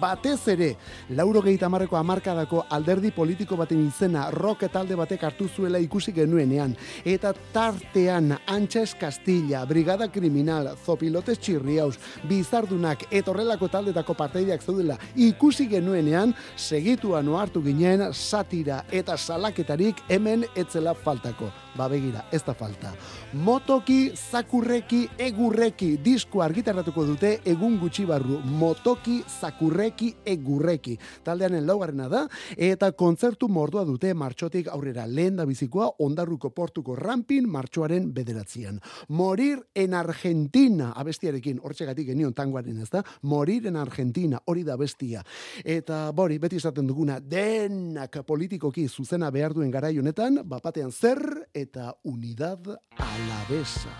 batez 0.00 0.48
ere, 0.52 0.68
lauro 1.16 1.40
gehietamarreko 1.42 1.96
amarkadako 1.96 2.64
alderdi 2.70 3.10
politiko 3.14 3.56
baten 3.56 3.80
izena 3.86 4.28
rock 4.34 4.66
talde 4.72 4.96
batek 4.96 5.24
hartu 5.24 5.48
zuela 5.48 5.78
ikusi 5.78 6.12
genuenean. 6.12 6.74
Eta 7.04 7.32
tartean 7.52 8.34
Antxez 8.46 8.94
Castilla, 9.00 9.64
Brigada 9.66 10.08
Kriminal, 10.12 10.74
Zopilotes 10.84 11.38
Txirriaus, 11.38 11.96
Bizardunak, 12.28 13.06
etorrelako 13.10 13.68
taldetako 13.68 14.14
parteideak 14.18 14.62
zaudela 14.62 14.98
ikusi 15.16 15.68
genuenean, 15.68 16.34
segituan 16.56 17.28
ohartu 17.28 17.62
ginen 17.64 18.08
satira 18.12 18.84
eta 18.92 19.16
salaketarik 19.16 20.04
hemen 20.08 20.44
etzela 20.56 20.94
faltako. 20.94 21.52
Ba 21.78 21.86
begira, 21.86 22.24
ez 22.34 22.40
da 22.42 22.56
falta. 22.58 22.90
Motoki, 23.38 24.10
zakurreki, 24.10 25.04
egurreki, 25.22 25.92
disko 26.02 26.40
argitarratuko 26.42 27.04
dute 27.06 27.28
egun 27.46 27.76
gutxi 27.78 28.02
barru. 28.08 28.40
Motoki, 28.58 29.20
zakurreki, 29.22 30.08
egurreki. 30.26 30.96
Taldeanen 31.22 31.62
laugarrena 31.68 32.08
da, 32.10 32.24
eta 32.56 32.88
kontzertu 32.98 33.46
mordua 33.46 33.84
dute 33.86 34.10
martxotik 34.10 34.72
aurrera 34.74 35.04
lehen 35.06 35.36
da 35.38 35.46
bizikoa 35.46 35.86
ondarruko 36.02 36.50
portuko 36.50 36.96
rampin 36.98 37.46
martxoaren 37.46 38.10
bederatzean. 38.16 38.80
Morir 39.14 39.62
en 39.78 39.94
Argentina, 39.94 40.90
abestiarekin, 40.98 41.62
hortxegatik 41.62 42.10
genion 42.10 42.34
tangoaren 42.34 42.82
ez 42.82 42.90
da, 42.90 43.04
morir 43.22 43.70
en 43.70 43.78
Argentina, 43.78 44.42
hori 44.50 44.66
da 44.66 44.74
bestia. 44.76 45.22
Eta 45.62 46.08
bori, 46.10 46.40
beti 46.42 46.58
esaten 46.58 46.90
duguna, 46.90 47.20
denak 47.22 48.18
politikoki 48.26 48.88
zuzena 48.88 49.30
behar 49.30 49.54
duen 49.54 49.70
garai 49.70 49.94
honetan, 50.02 50.42
bapatean 50.42 50.90
zer 50.90 51.22
eta 51.54 51.67
unidad 52.04 52.78
alavesa. 52.96 53.90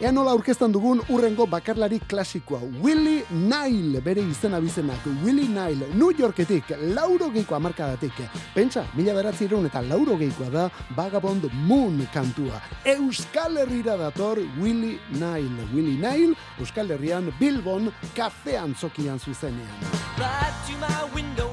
Ea 0.00 0.08
nola 0.12 0.30
aurkeztan 0.32 0.72
dugun 0.72 1.02
urrengo 1.12 1.44
bakarlari 1.46 1.98
klasikoa, 2.08 2.62
Willie 2.80 3.20
Nile, 3.30 4.00
bere 4.00 4.22
izena 4.22 4.56
bizenak, 4.60 5.04
Willie 5.22 5.48
Nile, 5.48 5.90
New 5.92 6.08
Yorketik, 6.16 6.70
lauro 6.96 7.28
geiko 7.28 7.54
amarkadatik. 7.54 8.22
Pentsa, 8.54 8.86
mila 8.94 9.12
beratzi 9.12 9.44
eta 9.44 9.82
lauro 9.82 10.16
geikoa 10.16 10.48
da 10.50 10.70
Vagabond 10.96 11.50
Moon 11.52 12.08
kantua. 12.14 12.62
Euskal 12.86 13.58
Herrira 13.58 13.98
dator 13.98 14.38
Willie 14.58 14.98
Nile. 15.12 15.68
Willie 15.74 15.98
Nile, 16.00 16.34
Euskal 16.58 16.88
Herrian 16.88 17.30
Bilbon 17.38 17.92
kafean 18.16 18.74
zokian 18.74 19.18
zuzenean. 19.18 19.68
Right 20.16 20.54
to 20.66 20.78
my 20.78 21.14
window, 21.14 21.49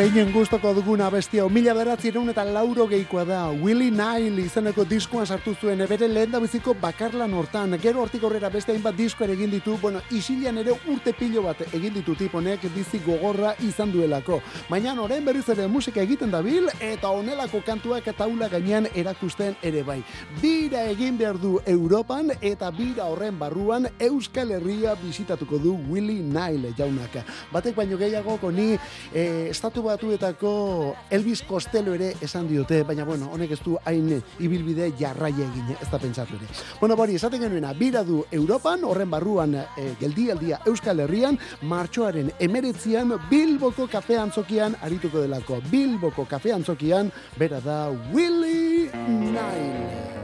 Zeinen 0.00 0.30
gustoko 0.32 0.70
duguna 0.72 1.10
bestia, 1.12 1.42
mila 1.52 1.74
beratzieron 1.76 2.30
eta 2.32 2.40
lauro 2.48 2.86
geikoa 2.88 3.26
da. 3.28 3.40
Willie 3.52 3.92
Nile 3.92 4.46
izeneko 4.46 4.86
diskuan 4.88 5.26
sartu 5.26 5.52
zuen, 5.52 5.82
bere 5.90 6.06
lehen 6.08 6.30
da 6.32 6.38
biziko 6.40 6.72
bakarlan 6.80 7.34
hortan. 7.36 7.76
Gero 7.82 8.00
hortik 8.00 8.22
aurrera 8.24 8.48
beste 8.48 8.72
hainbat 8.72 8.96
disko 8.96 9.26
ere 9.26 9.34
egin 9.36 9.50
ditu, 9.52 9.74
bueno, 9.82 10.00
isilian 10.16 10.56
ere 10.62 10.72
urte 10.88 11.12
pilo 11.12 11.42
bat 11.44 11.60
egin 11.66 11.92
ditu 11.98 12.14
tiponek 12.16 12.64
bizi 12.72 13.02
gogorra 13.04 13.50
izan 13.60 13.92
duelako. 13.92 14.38
Baina 14.70 14.94
orain 15.02 15.26
berriz 15.26 15.44
ere 15.52 15.66
musika 15.68 16.00
egiten 16.00 16.32
dabil, 16.32 16.70
eta 16.80 17.10
honelako 17.12 17.60
kantuak 17.66 18.08
taula 18.16 18.48
gainean 18.48 18.88
erakusten 18.94 19.58
ere 19.60 19.82
bai. 19.84 19.98
Bira 20.40 20.86
egin 20.94 21.20
behar 21.20 21.36
du 21.36 21.58
Europan, 21.66 22.32
eta 22.40 22.70
bira 22.70 23.10
horren 23.12 23.36
barruan 23.38 23.90
Euskal 24.08 24.56
Herria 24.56 24.96
bisitatuko 25.04 25.60
du 25.60 25.76
Willie 25.92 26.24
Nile 26.24 26.72
jaunak. 26.78 27.20
Batek 27.52 27.76
baino 27.76 28.00
gehiagoko 28.00 28.48
ni 28.50 28.70
eh, 29.12 29.50
estatu 29.50 29.89
batuetako 29.90 30.94
Elvis 31.10 31.42
Costello 31.48 31.94
ere 31.96 32.12
esan 32.22 32.48
diote, 32.48 32.82
baina 32.86 33.04
bueno, 33.04 33.30
honek 33.34 33.54
ez 33.56 33.60
du 33.64 33.76
hain 33.84 34.12
ibilbide 34.42 34.90
jarraia 34.98 35.46
egin, 35.46 35.72
ez 35.74 35.88
da 35.90 35.98
pentsatu 35.98 36.36
ere. 36.38 36.48
Bueno, 36.80 36.96
bori, 36.98 37.16
esaten 37.18 37.42
genuena, 37.42 37.72
bira 37.74 38.04
du 38.06 38.22
Europan, 38.30 38.84
horren 38.86 39.10
barruan 39.10 39.56
e, 39.60 39.64
geldialdia 40.00 40.60
Euskal 40.70 41.02
Herrian, 41.04 41.38
martxoaren 41.62 42.30
emeretzian 42.38 43.16
Bilboko 43.30 43.88
kafe 43.90 44.18
antzokian 44.20 44.76
arituko 44.86 45.24
delako. 45.24 45.60
Bilboko 45.70 46.26
kafe 46.30 46.54
antzokian, 46.54 47.10
bera 47.38 47.60
da 47.64 47.80
Willie 48.12 48.90
Nile. 49.08 50.20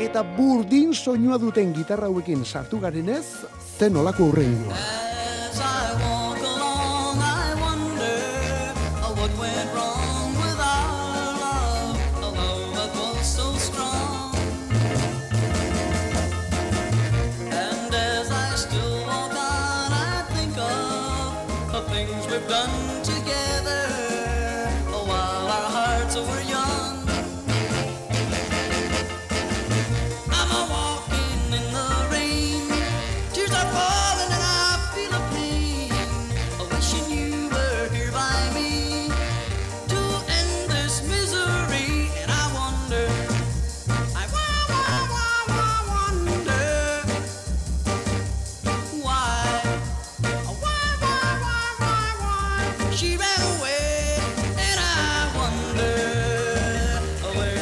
Eta 0.00 0.22
burdin 0.24 0.94
soinua 0.96 1.36
duten 1.38 1.74
gitarra 1.76 2.08
hauekin 2.08 2.44
sartu 2.44 2.80
garenez, 2.80 3.26
zen 3.76 4.00
olako 4.00 4.30
urrengoa. 4.32 4.80
We've 22.30 22.48
done 22.48 23.02
together. 23.02 23.82
Uh, 24.86 25.04
while 25.04 25.48
our 25.48 25.70
hearts 25.70 26.14
were 26.16 26.49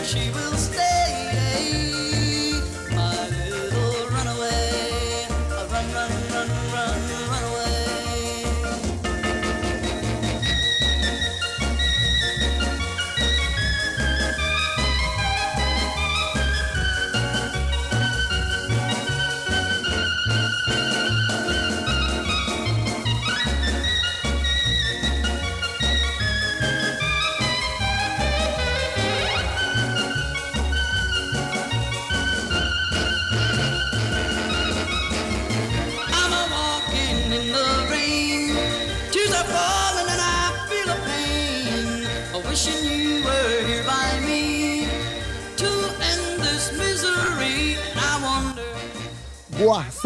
she 0.08 0.37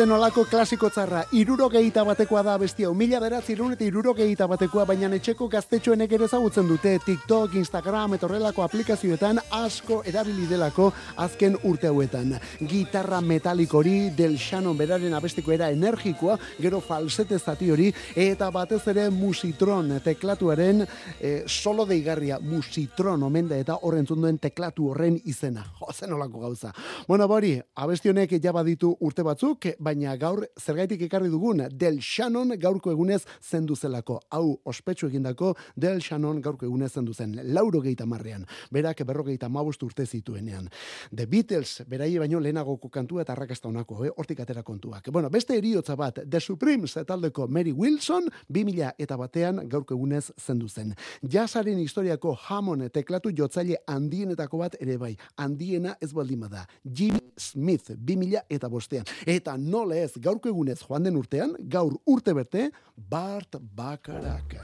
Buah, 0.03 0.09
zenolako 0.09 0.42
klasiko 0.50 0.88
txarra, 0.90 1.20
irurogeita 1.38 2.03
batekoa 2.03 2.40
da 2.42 2.57
bestia, 2.59 2.88
mila 2.90 3.20
beratzi 3.22 3.53
irun 3.55 3.76
eta 3.76 3.84
irurogeita 3.86 4.48
batekoa, 4.50 4.82
baina 4.88 5.07
etxeko 5.14 5.46
gaztetxoenek 5.53 6.11
ere 6.16 6.26
ezagutzen 6.26 6.66
dute, 6.66 6.96
TikTok, 7.05 7.55
Instagram, 7.61 8.16
eta 8.16 8.26
horrelako 8.26 8.64
aplikazioetan 8.64 9.38
asko 9.55 10.00
erabili 10.11 10.48
delako 10.50 10.88
azken 11.22 11.55
urte 11.70 11.86
hauetan. 11.86 12.32
Gitarra 12.66 13.20
metalik 13.22 13.74
hori, 13.78 14.11
Del 14.16 14.34
Shannon 14.38 14.74
beraren 14.80 15.14
abestiko 15.14 15.53
era 15.55 15.68
energikoa, 15.70 16.34
gero 16.59 16.80
falsete 16.82 17.38
zati 17.38 17.70
hori, 17.70 17.92
eta 18.16 18.50
batez 18.50 18.80
ere 18.90 19.07
musitron 19.14 20.00
teklatuaren 20.03 20.82
eh, 21.20 21.44
solo 21.46 21.86
deigarria, 21.86 22.40
musitron 22.42 23.22
omen 23.22 23.53
da 23.55 23.61
eta 23.62 23.78
horren 23.86 24.11
duen 24.11 24.42
teklatu 24.42 24.90
horren 24.90 25.20
izena. 25.30 25.62
Jo, 25.78 25.94
zenolako 25.94 26.42
gauza. 26.48 26.74
Bueno, 27.07 27.28
bori, 27.30 27.55
abesti 27.76 28.11
honek 28.11 28.34
ja 28.42 28.50
baditu 28.50 28.96
urte 28.98 29.22
batzuk, 29.22 29.70
baina 29.93 30.16
gaur 30.16 30.47
zergaitik 30.57 31.03
ekarri 31.07 31.28
dugun 31.28 31.66
Del 31.76 31.99
Shannon 32.01 32.55
gaurko 32.61 32.93
egunez 32.93 33.22
zendu 33.43 33.76
zelako. 33.76 34.18
Hau 34.32 34.57
ospetsu 34.64 35.09
egindako 35.11 35.53
Del 35.76 36.01
Shannon 36.01 36.40
gaurko 36.40 36.66
egunez 36.66 36.93
zendu 36.97 37.12
zen. 37.12 37.34
Lauro 37.53 37.82
geita 37.84 38.07
marrean. 38.07 38.47
Berak 38.72 39.03
berrogeita 39.07 39.49
mabost 39.49 39.82
urte 39.82 40.07
zituenean. 40.07 40.68
The 41.14 41.26
Beatles, 41.26 41.82
beraie 41.88 42.18
baino 42.18 42.40
lehenagoko 42.40 42.88
kantua 42.88 43.22
eta 43.22 43.34
arrakasta 43.34 43.68
honako, 43.68 44.05
eh? 44.07 44.12
hortik 44.16 44.40
atera 44.40 44.62
kontuak. 44.62 45.11
Bueno, 45.12 45.30
beste 45.30 45.57
eriotza 45.59 45.97
bat, 45.97 46.22
The 46.28 46.40
Supremes 46.40 46.97
taldeko 47.07 47.49
Mary 47.49 47.72
Wilson, 47.72 48.30
2000 48.49 48.95
eta 48.99 49.16
batean 49.20 49.62
gaurko 49.68 49.95
egunez 49.95 50.30
zendu 50.40 50.68
zen. 50.68 50.95
Jazzaren 51.22 51.78
historiako 51.82 52.36
Hammond 52.49 52.88
teklatu 52.93 53.32
jotzaile 53.36 53.76
handienetako 53.86 54.62
bat 54.64 54.78
ere 54.80 54.97
bai. 54.97 55.12
Handiena 55.36 55.97
ez 56.01 56.12
baldin 56.12 56.40
bada. 56.47 56.66
Jimmy 56.84 57.20
Smith, 57.36 57.93
2000 57.93 58.47
eta 58.49 58.68
bostean. 58.72 59.05
Eta 59.26 59.57
nola 59.83 59.99
ez, 59.99 60.12
gaurko 60.22 60.51
egunez 60.53 60.80
joan 60.87 61.07
den 61.07 61.18
urtean, 61.18 61.55
gaur 61.59 61.97
urte 62.07 62.35
berte, 62.37 62.70
Bart 62.97 63.59
Bakarak. 63.76 64.57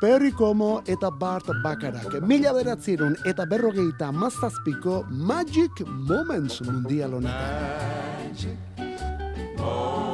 Perry 0.00 0.30
Como 0.36 0.82
eta 0.86 1.10
Bart 1.10 1.48
Bakarak. 1.64 2.20
Mila 2.28 2.52
beratzerun 2.52 3.16
eta 3.24 3.46
berrogeita 3.48 4.12
mazazpiko 4.12 5.04
Magic 5.08 5.84
Moments 5.86 6.60
mundial 6.60 7.16
honetan. 7.16 7.96
moments 9.56 10.05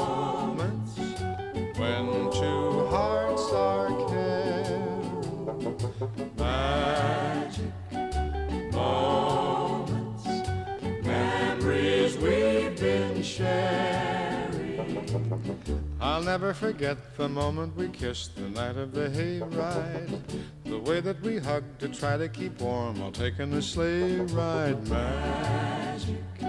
I'll 16.13 16.23
never 16.23 16.53
forget 16.53 17.17
the 17.17 17.27
moment 17.27 17.75
we 17.75 17.89
kissed 17.89 18.37
the 18.37 18.51
night 18.51 18.77
of 18.77 18.93
the 18.93 19.09
hayride. 19.09 20.21
The 20.67 20.79
way 20.79 21.01
that 21.01 21.19
we 21.23 21.39
hugged 21.39 21.81
to 21.81 21.89
try 21.89 22.19
to 22.19 22.29
keep 22.29 22.61
warm 22.61 23.01
while 23.01 23.11
taking 23.11 23.51
a 23.55 23.63
sleigh 23.63 24.17
ride. 24.21 24.87
Magic 24.89 26.43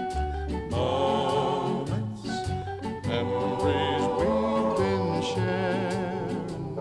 moments, 0.70 2.26
memories 3.08 4.04
we've 4.18 4.76
been 4.76 5.22
sharing. 5.32 6.74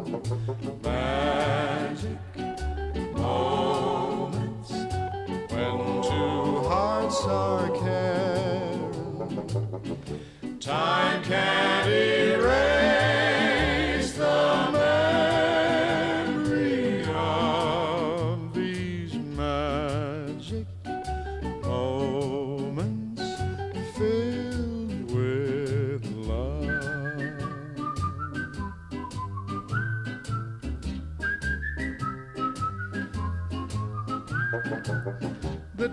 Magic 0.84 2.20
moments 3.16 4.72
when 5.54 6.04
two 6.04 6.68
hearts 6.68 7.24
are 7.24 7.70
caring. 7.80 8.92
Time 10.60 11.24
can't 11.24 12.23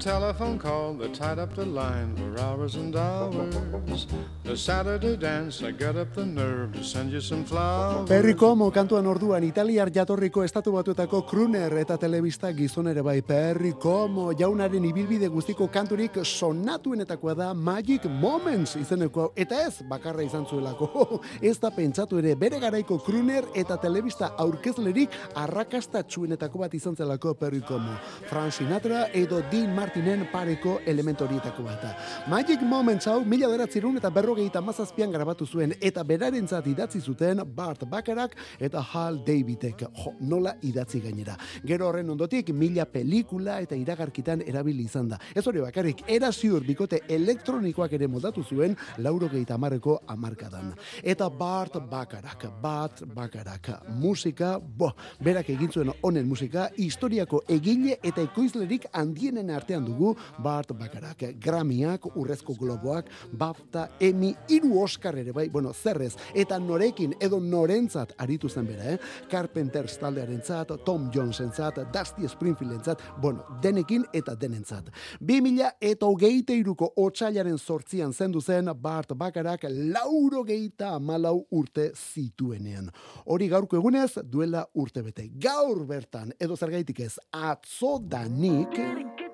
telephone 0.00 0.58
call 0.58 0.94
that 0.94 1.12
tied 1.12 1.38
up 1.38 1.54
the 1.54 1.64
line 1.64 2.16
for 2.16 2.40
hours 2.40 2.74
and 2.74 2.96
hours. 2.96 4.06
The 4.44 4.56
Saturday 4.56 5.16
dance, 5.16 5.62
I 5.62 5.72
got 5.72 5.96
up 5.96 6.14
the 6.14 6.24
nerve 6.24 6.72
to 6.72 6.82
send 6.82 7.12
you 7.12 7.20
some 7.20 7.44
flowers. 7.44 8.08
Perry 8.08 8.34
Como 8.34 8.70
kantuan 8.72 9.06
orduan 9.06 9.44
italiar 9.44 9.92
jatorriko 9.92 10.42
estatu 10.42 10.72
batuetako 10.72 11.20
kruner 11.28 11.76
eta 11.76 11.98
telebista 11.98 12.50
gizon 12.56 12.88
ere 12.88 13.02
bai 13.02 13.20
Perry 13.20 13.74
Como 13.78 14.32
jaunaren 14.32 14.84
ibilbide 14.84 15.28
guztiko 15.28 15.68
kanturik 15.68 16.16
sonatuenetakoa 16.24 17.34
da 17.34 17.54
Magic 17.54 18.08
Moments 18.08 18.76
izeneko 18.80 19.32
eta 19.36 19.60
ez 19.66 19.82
bakarra 19.88 20.22
izan 20.22 20.46
zuelako 20.48 21.20
ez 21.50 21.58
da 21.60 21.70
pentsatu 21.70 22.18
ere 22.18 22.34
bere 22.34 22.58
garaiko 22.58 22.98
kruner 23.04 23.44
eta 23.54 23.76
telebista 23.76 24.32
aurkezlerik 24.38 25.12
arrakastatsuenetako 25.34 26.64
bat 26.64 26.74
izan 26.74 26.96
zelako 26.96 27.34
Perry 27.34 27.60
Como 27.60 27.98
Frank 28.26 28.56
Sinatra 28.56 29.06
edo 29.12 29.42
Dean 29.52 29.76
Martinen 29.90 30.20
pareko 30.30 30.76
elementu 30.86 31.24
horietako 31.24 31.64
bat. 31.66 31.82
Magic 32.30 32.60
Moments 32.62 33.08
hau 33.10 33.24
mila 33.26 33.48
beratzerun 33.50 33.96
eta 33.98 34.06
berrogeita 34.14 34.60
mazazpian 34.62 35.10
grabatu 35.10 35.48
zuen 35.50 35.72
eta 35.80 36.04
berarentzat 36.06 36.68
idatzi 36.70 37.00
zuten 37.00 37.40
Bart 37.56 37.82
Bakarak 37.90 38.36
eta 38.60 38.84
Hal 38.92 39.18
Davidek. 39.26 39.82
Jo, 39.96 40.12
nola 40.20 40.52
idatzi 40.62 41.00
gainera. 41.02 41.34
Gero 41.66 41.88
horren 41.88 42.12
ondotik 42.14 42.52
mila 42.54 42.84
pelikula 42.86 43.56
eta 43.64 43.74
iragarkitan 43.74 44.44
erabili 44.46 44.84
izan 44.86 45.08
da. 45.10 45.18
Ez 45.34 45.42
hori 45.50 45.64
bakarrik, 45.64 46.04
era 46.06 46.30
ziur 46.30 46.62
bikote 46.62 47.02
elektronikoak 47.08 47.98
ere 47.98 48.06
moldatu 48.06 48.44
zuen 48.44 48.78
lauro 48.98 49.26
gehieta 49.26 49.58
amarreko 49.58 49.98
amarkadan. 50.06 50.70
Eta 51.02 51.28
Bart 51.30 51.80
Bakarak, 51.90 52.46
Bart 52.62 53.02
Bakarak, 53.12 53.72
musika, 53.98 54.54
bo, 54.60 54.92
berak 55.18 55.50
egin 55.50 55.74
zuen 55.74 55.92
honen 56.00 56.30
musika, 56.30 56.70
historiako 56.78 57.42
egile 57.48 57.98
eta 58.04 58.22
ekoizlerik 58.22 58.86
handienen 58.94 59.50
artean 59.50 59.79
dugu 59.84 60.14
Bart 60.38 60.72
Bakarak. 60.78 61.24
Grammyak, 61.40 62.06
Urrezko 62.16 62.54
Globoak, 62.58 63.10
BAFTA, 63.32 63.88
Emmy, 64.00 64.34
hiru 64.48 64.80
Oscar 64.82 65.18
ere 65.18 65.32
bai, 65.32 65.48
bueno, 65.48 65.72
zerrez, 65.72 66.14
eta 66.34 66.58
norekin 66.58 67.14
edo 67.20 67.40
norentzat 67.40 68.14
aritu 68.18 68.48
zen 68.48 68.66
bera, 68.66 68.94
eh? 68.94 68.98
Carpenters 69.30 69.98
taldearentzat, 70.00 70.72
Tom 70.84 71.10
Jonesentzat, 71.14 71.80
Dusty 71.92 72.28
Springfieldentzat, 72.28 73.02
bueno, 73.20 73.44
denekin 73.62 74.04
eta 74.12 74.34
denentzat. 74.34 74.90
2000 75.20 75.72
eta 75.80 76.06
hogeite 76.06 76.56
iruko 76.56 76.92
otxailaren 76.96 77.58
sortzian 77.58 78.12
zendu 78.12 78.40
zen 78.40 78.70
Bart 78.80 79.14
Bakarak 79.16 79.66
lauro 79.70 80.44
geita 80.44 80.94
amalau 80.96 81.46
urte 81.50 81.90
zituenean. 81.94 82.90
Hori 83.26 83.48
gaurko 83.48 83.76
egunez 83.80 84.12
duela 84.24 84.66
urte 84.74 85.02
bete. 85.02 85.28
Gaur 85.40 85.84
bertan, 85.86 86.34
edo 86.40 86.56
zergaitik 86.56 87.00
ez, 87.06 87.16
atzo 87.32 87.98
danik... 87.98 89.29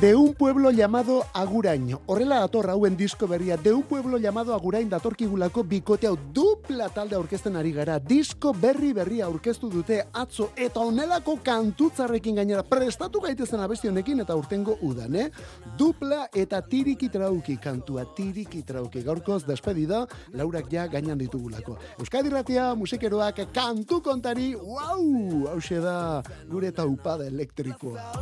De 0.00 0.14
un 0.14 0.34
pueblo 0.34 0.70
llamado 0.72 1.24
Agurain. 1.32 1.96
Horrela 2.04 2.40
dator 2.40 2.68
hauen 2.68 2.98
disko 2.98 3.26
berria. 3.26 3.56
De 3.56 3.72
un 3.72 3.82
pueblo 3.82 4.18
llamado 4.18 4.52
Agurain 4.52 4.90
datorkigulako 4.90 5.64
bikote 5.64 6.06
hau 6.06 6.18
dupla 6.34 6.90
talde 6.90 7.16
aurkezten 7.16 7.56
ari 7.56 7.72
gara. 7.72 7.98
Disko 7.98 8.52
berri 8.52 8.92
berria 8.92 9.24
aurkeztu 9.24 9.70
dute 9.72 10.02
atzo 10.12 10.50
eta 10.54 10.80
onelako 10.80 11.38
kantutzarrekin 11.42 12.36
gainera 12.36 12.62
prestatu 12.62 13.22
gaitezen 13.24 13.60
abesti 13.64 13.88
honekin 13.88 14.20
eta 14.20 14.36
urtengo 14.36 14.76
udan, 14.82 15.16
eh? 15.16 15.30
Dupla 15.78 16.26
eta 16.34 16.60
tiriki 16.60 17.08
trauki 17.08 17.56
kantua, 17.56 18.04
tiriki 18.14 18.66
trauki. 18.68 19.00
Gaurkoz 19.00 19.46
despedida, 19.46 20.02
laurak 20.34 20.68
ja 20.70 20.86
gainan 20.92 21.16
ditugulako. 21.16 21.78
Euskadi 21.98 22.28
Ratia, 22.28 22.74
musikeroak 22.74 23.46
kantu 23.54 24.02
kontari, 24.04 24.52
wow! 24.60 25.48
Hauxe 25.54 25.80
da 25.80 26.20
gure 26.52 26.68
taupada 26.70 27.24
elektrikoa. 27.24 28.12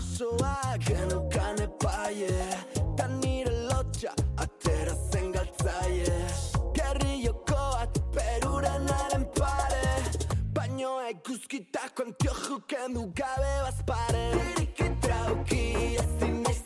Epaie, 1.64 2.28
ta 2.94 3.06
nire 3.06 3.50
lotxa 3.70 4.12
atera 4.36 4.94
zen 5.10 5.32
galtzaie. 5.32 6.12
Gerri 6.76 7.22
jokoak 7.24 7.96
peruren 8.12 8.88
aren 8.98 9.24
pare, 9.38 9.88
baino 10.52 10.92
eguzkitako 11.08 12.08
antioju 12.08 12.60
kendu 12.68 13.06
gabe 13.16 13.54
bazpare 13.64 14.26
Tiriki 14.36 14.90
trauki 15.00 15.64
ezin 16.04 16.42
naiz 16.44 16.62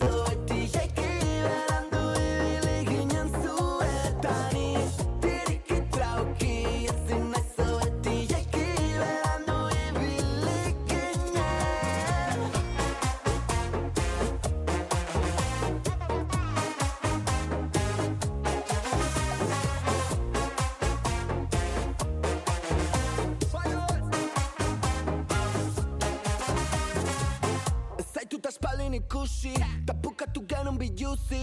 biluzi 31.08 31.42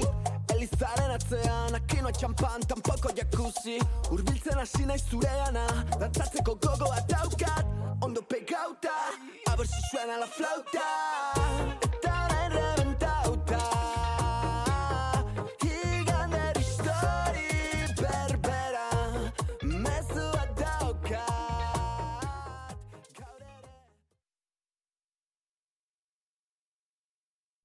Elizaren 0.53 1.11
atzean 1.11 1.75
Akinoa 1.75 2.11
txampan, 2.11 2.65
tampoko 2.69 3.09
jacuzzi. 3.17 3.79
Urbiltzen 4.13 4.59
hasi 4.59 4.85
nahi 4.85 4.99
zureana 4.99 5.65
Dantzatzeko 5.99 6.55
gogoa 6.55 7.01
daukat. 7.09 7.65
Ondo 8.03 8.21
pegauta 8.21 8.93
A 9.47 9.55
ver 9.55 9.67
si 9.67 9.81
suena 9.89 10.19
la 10.19 10.27
flauta 10.27 11.84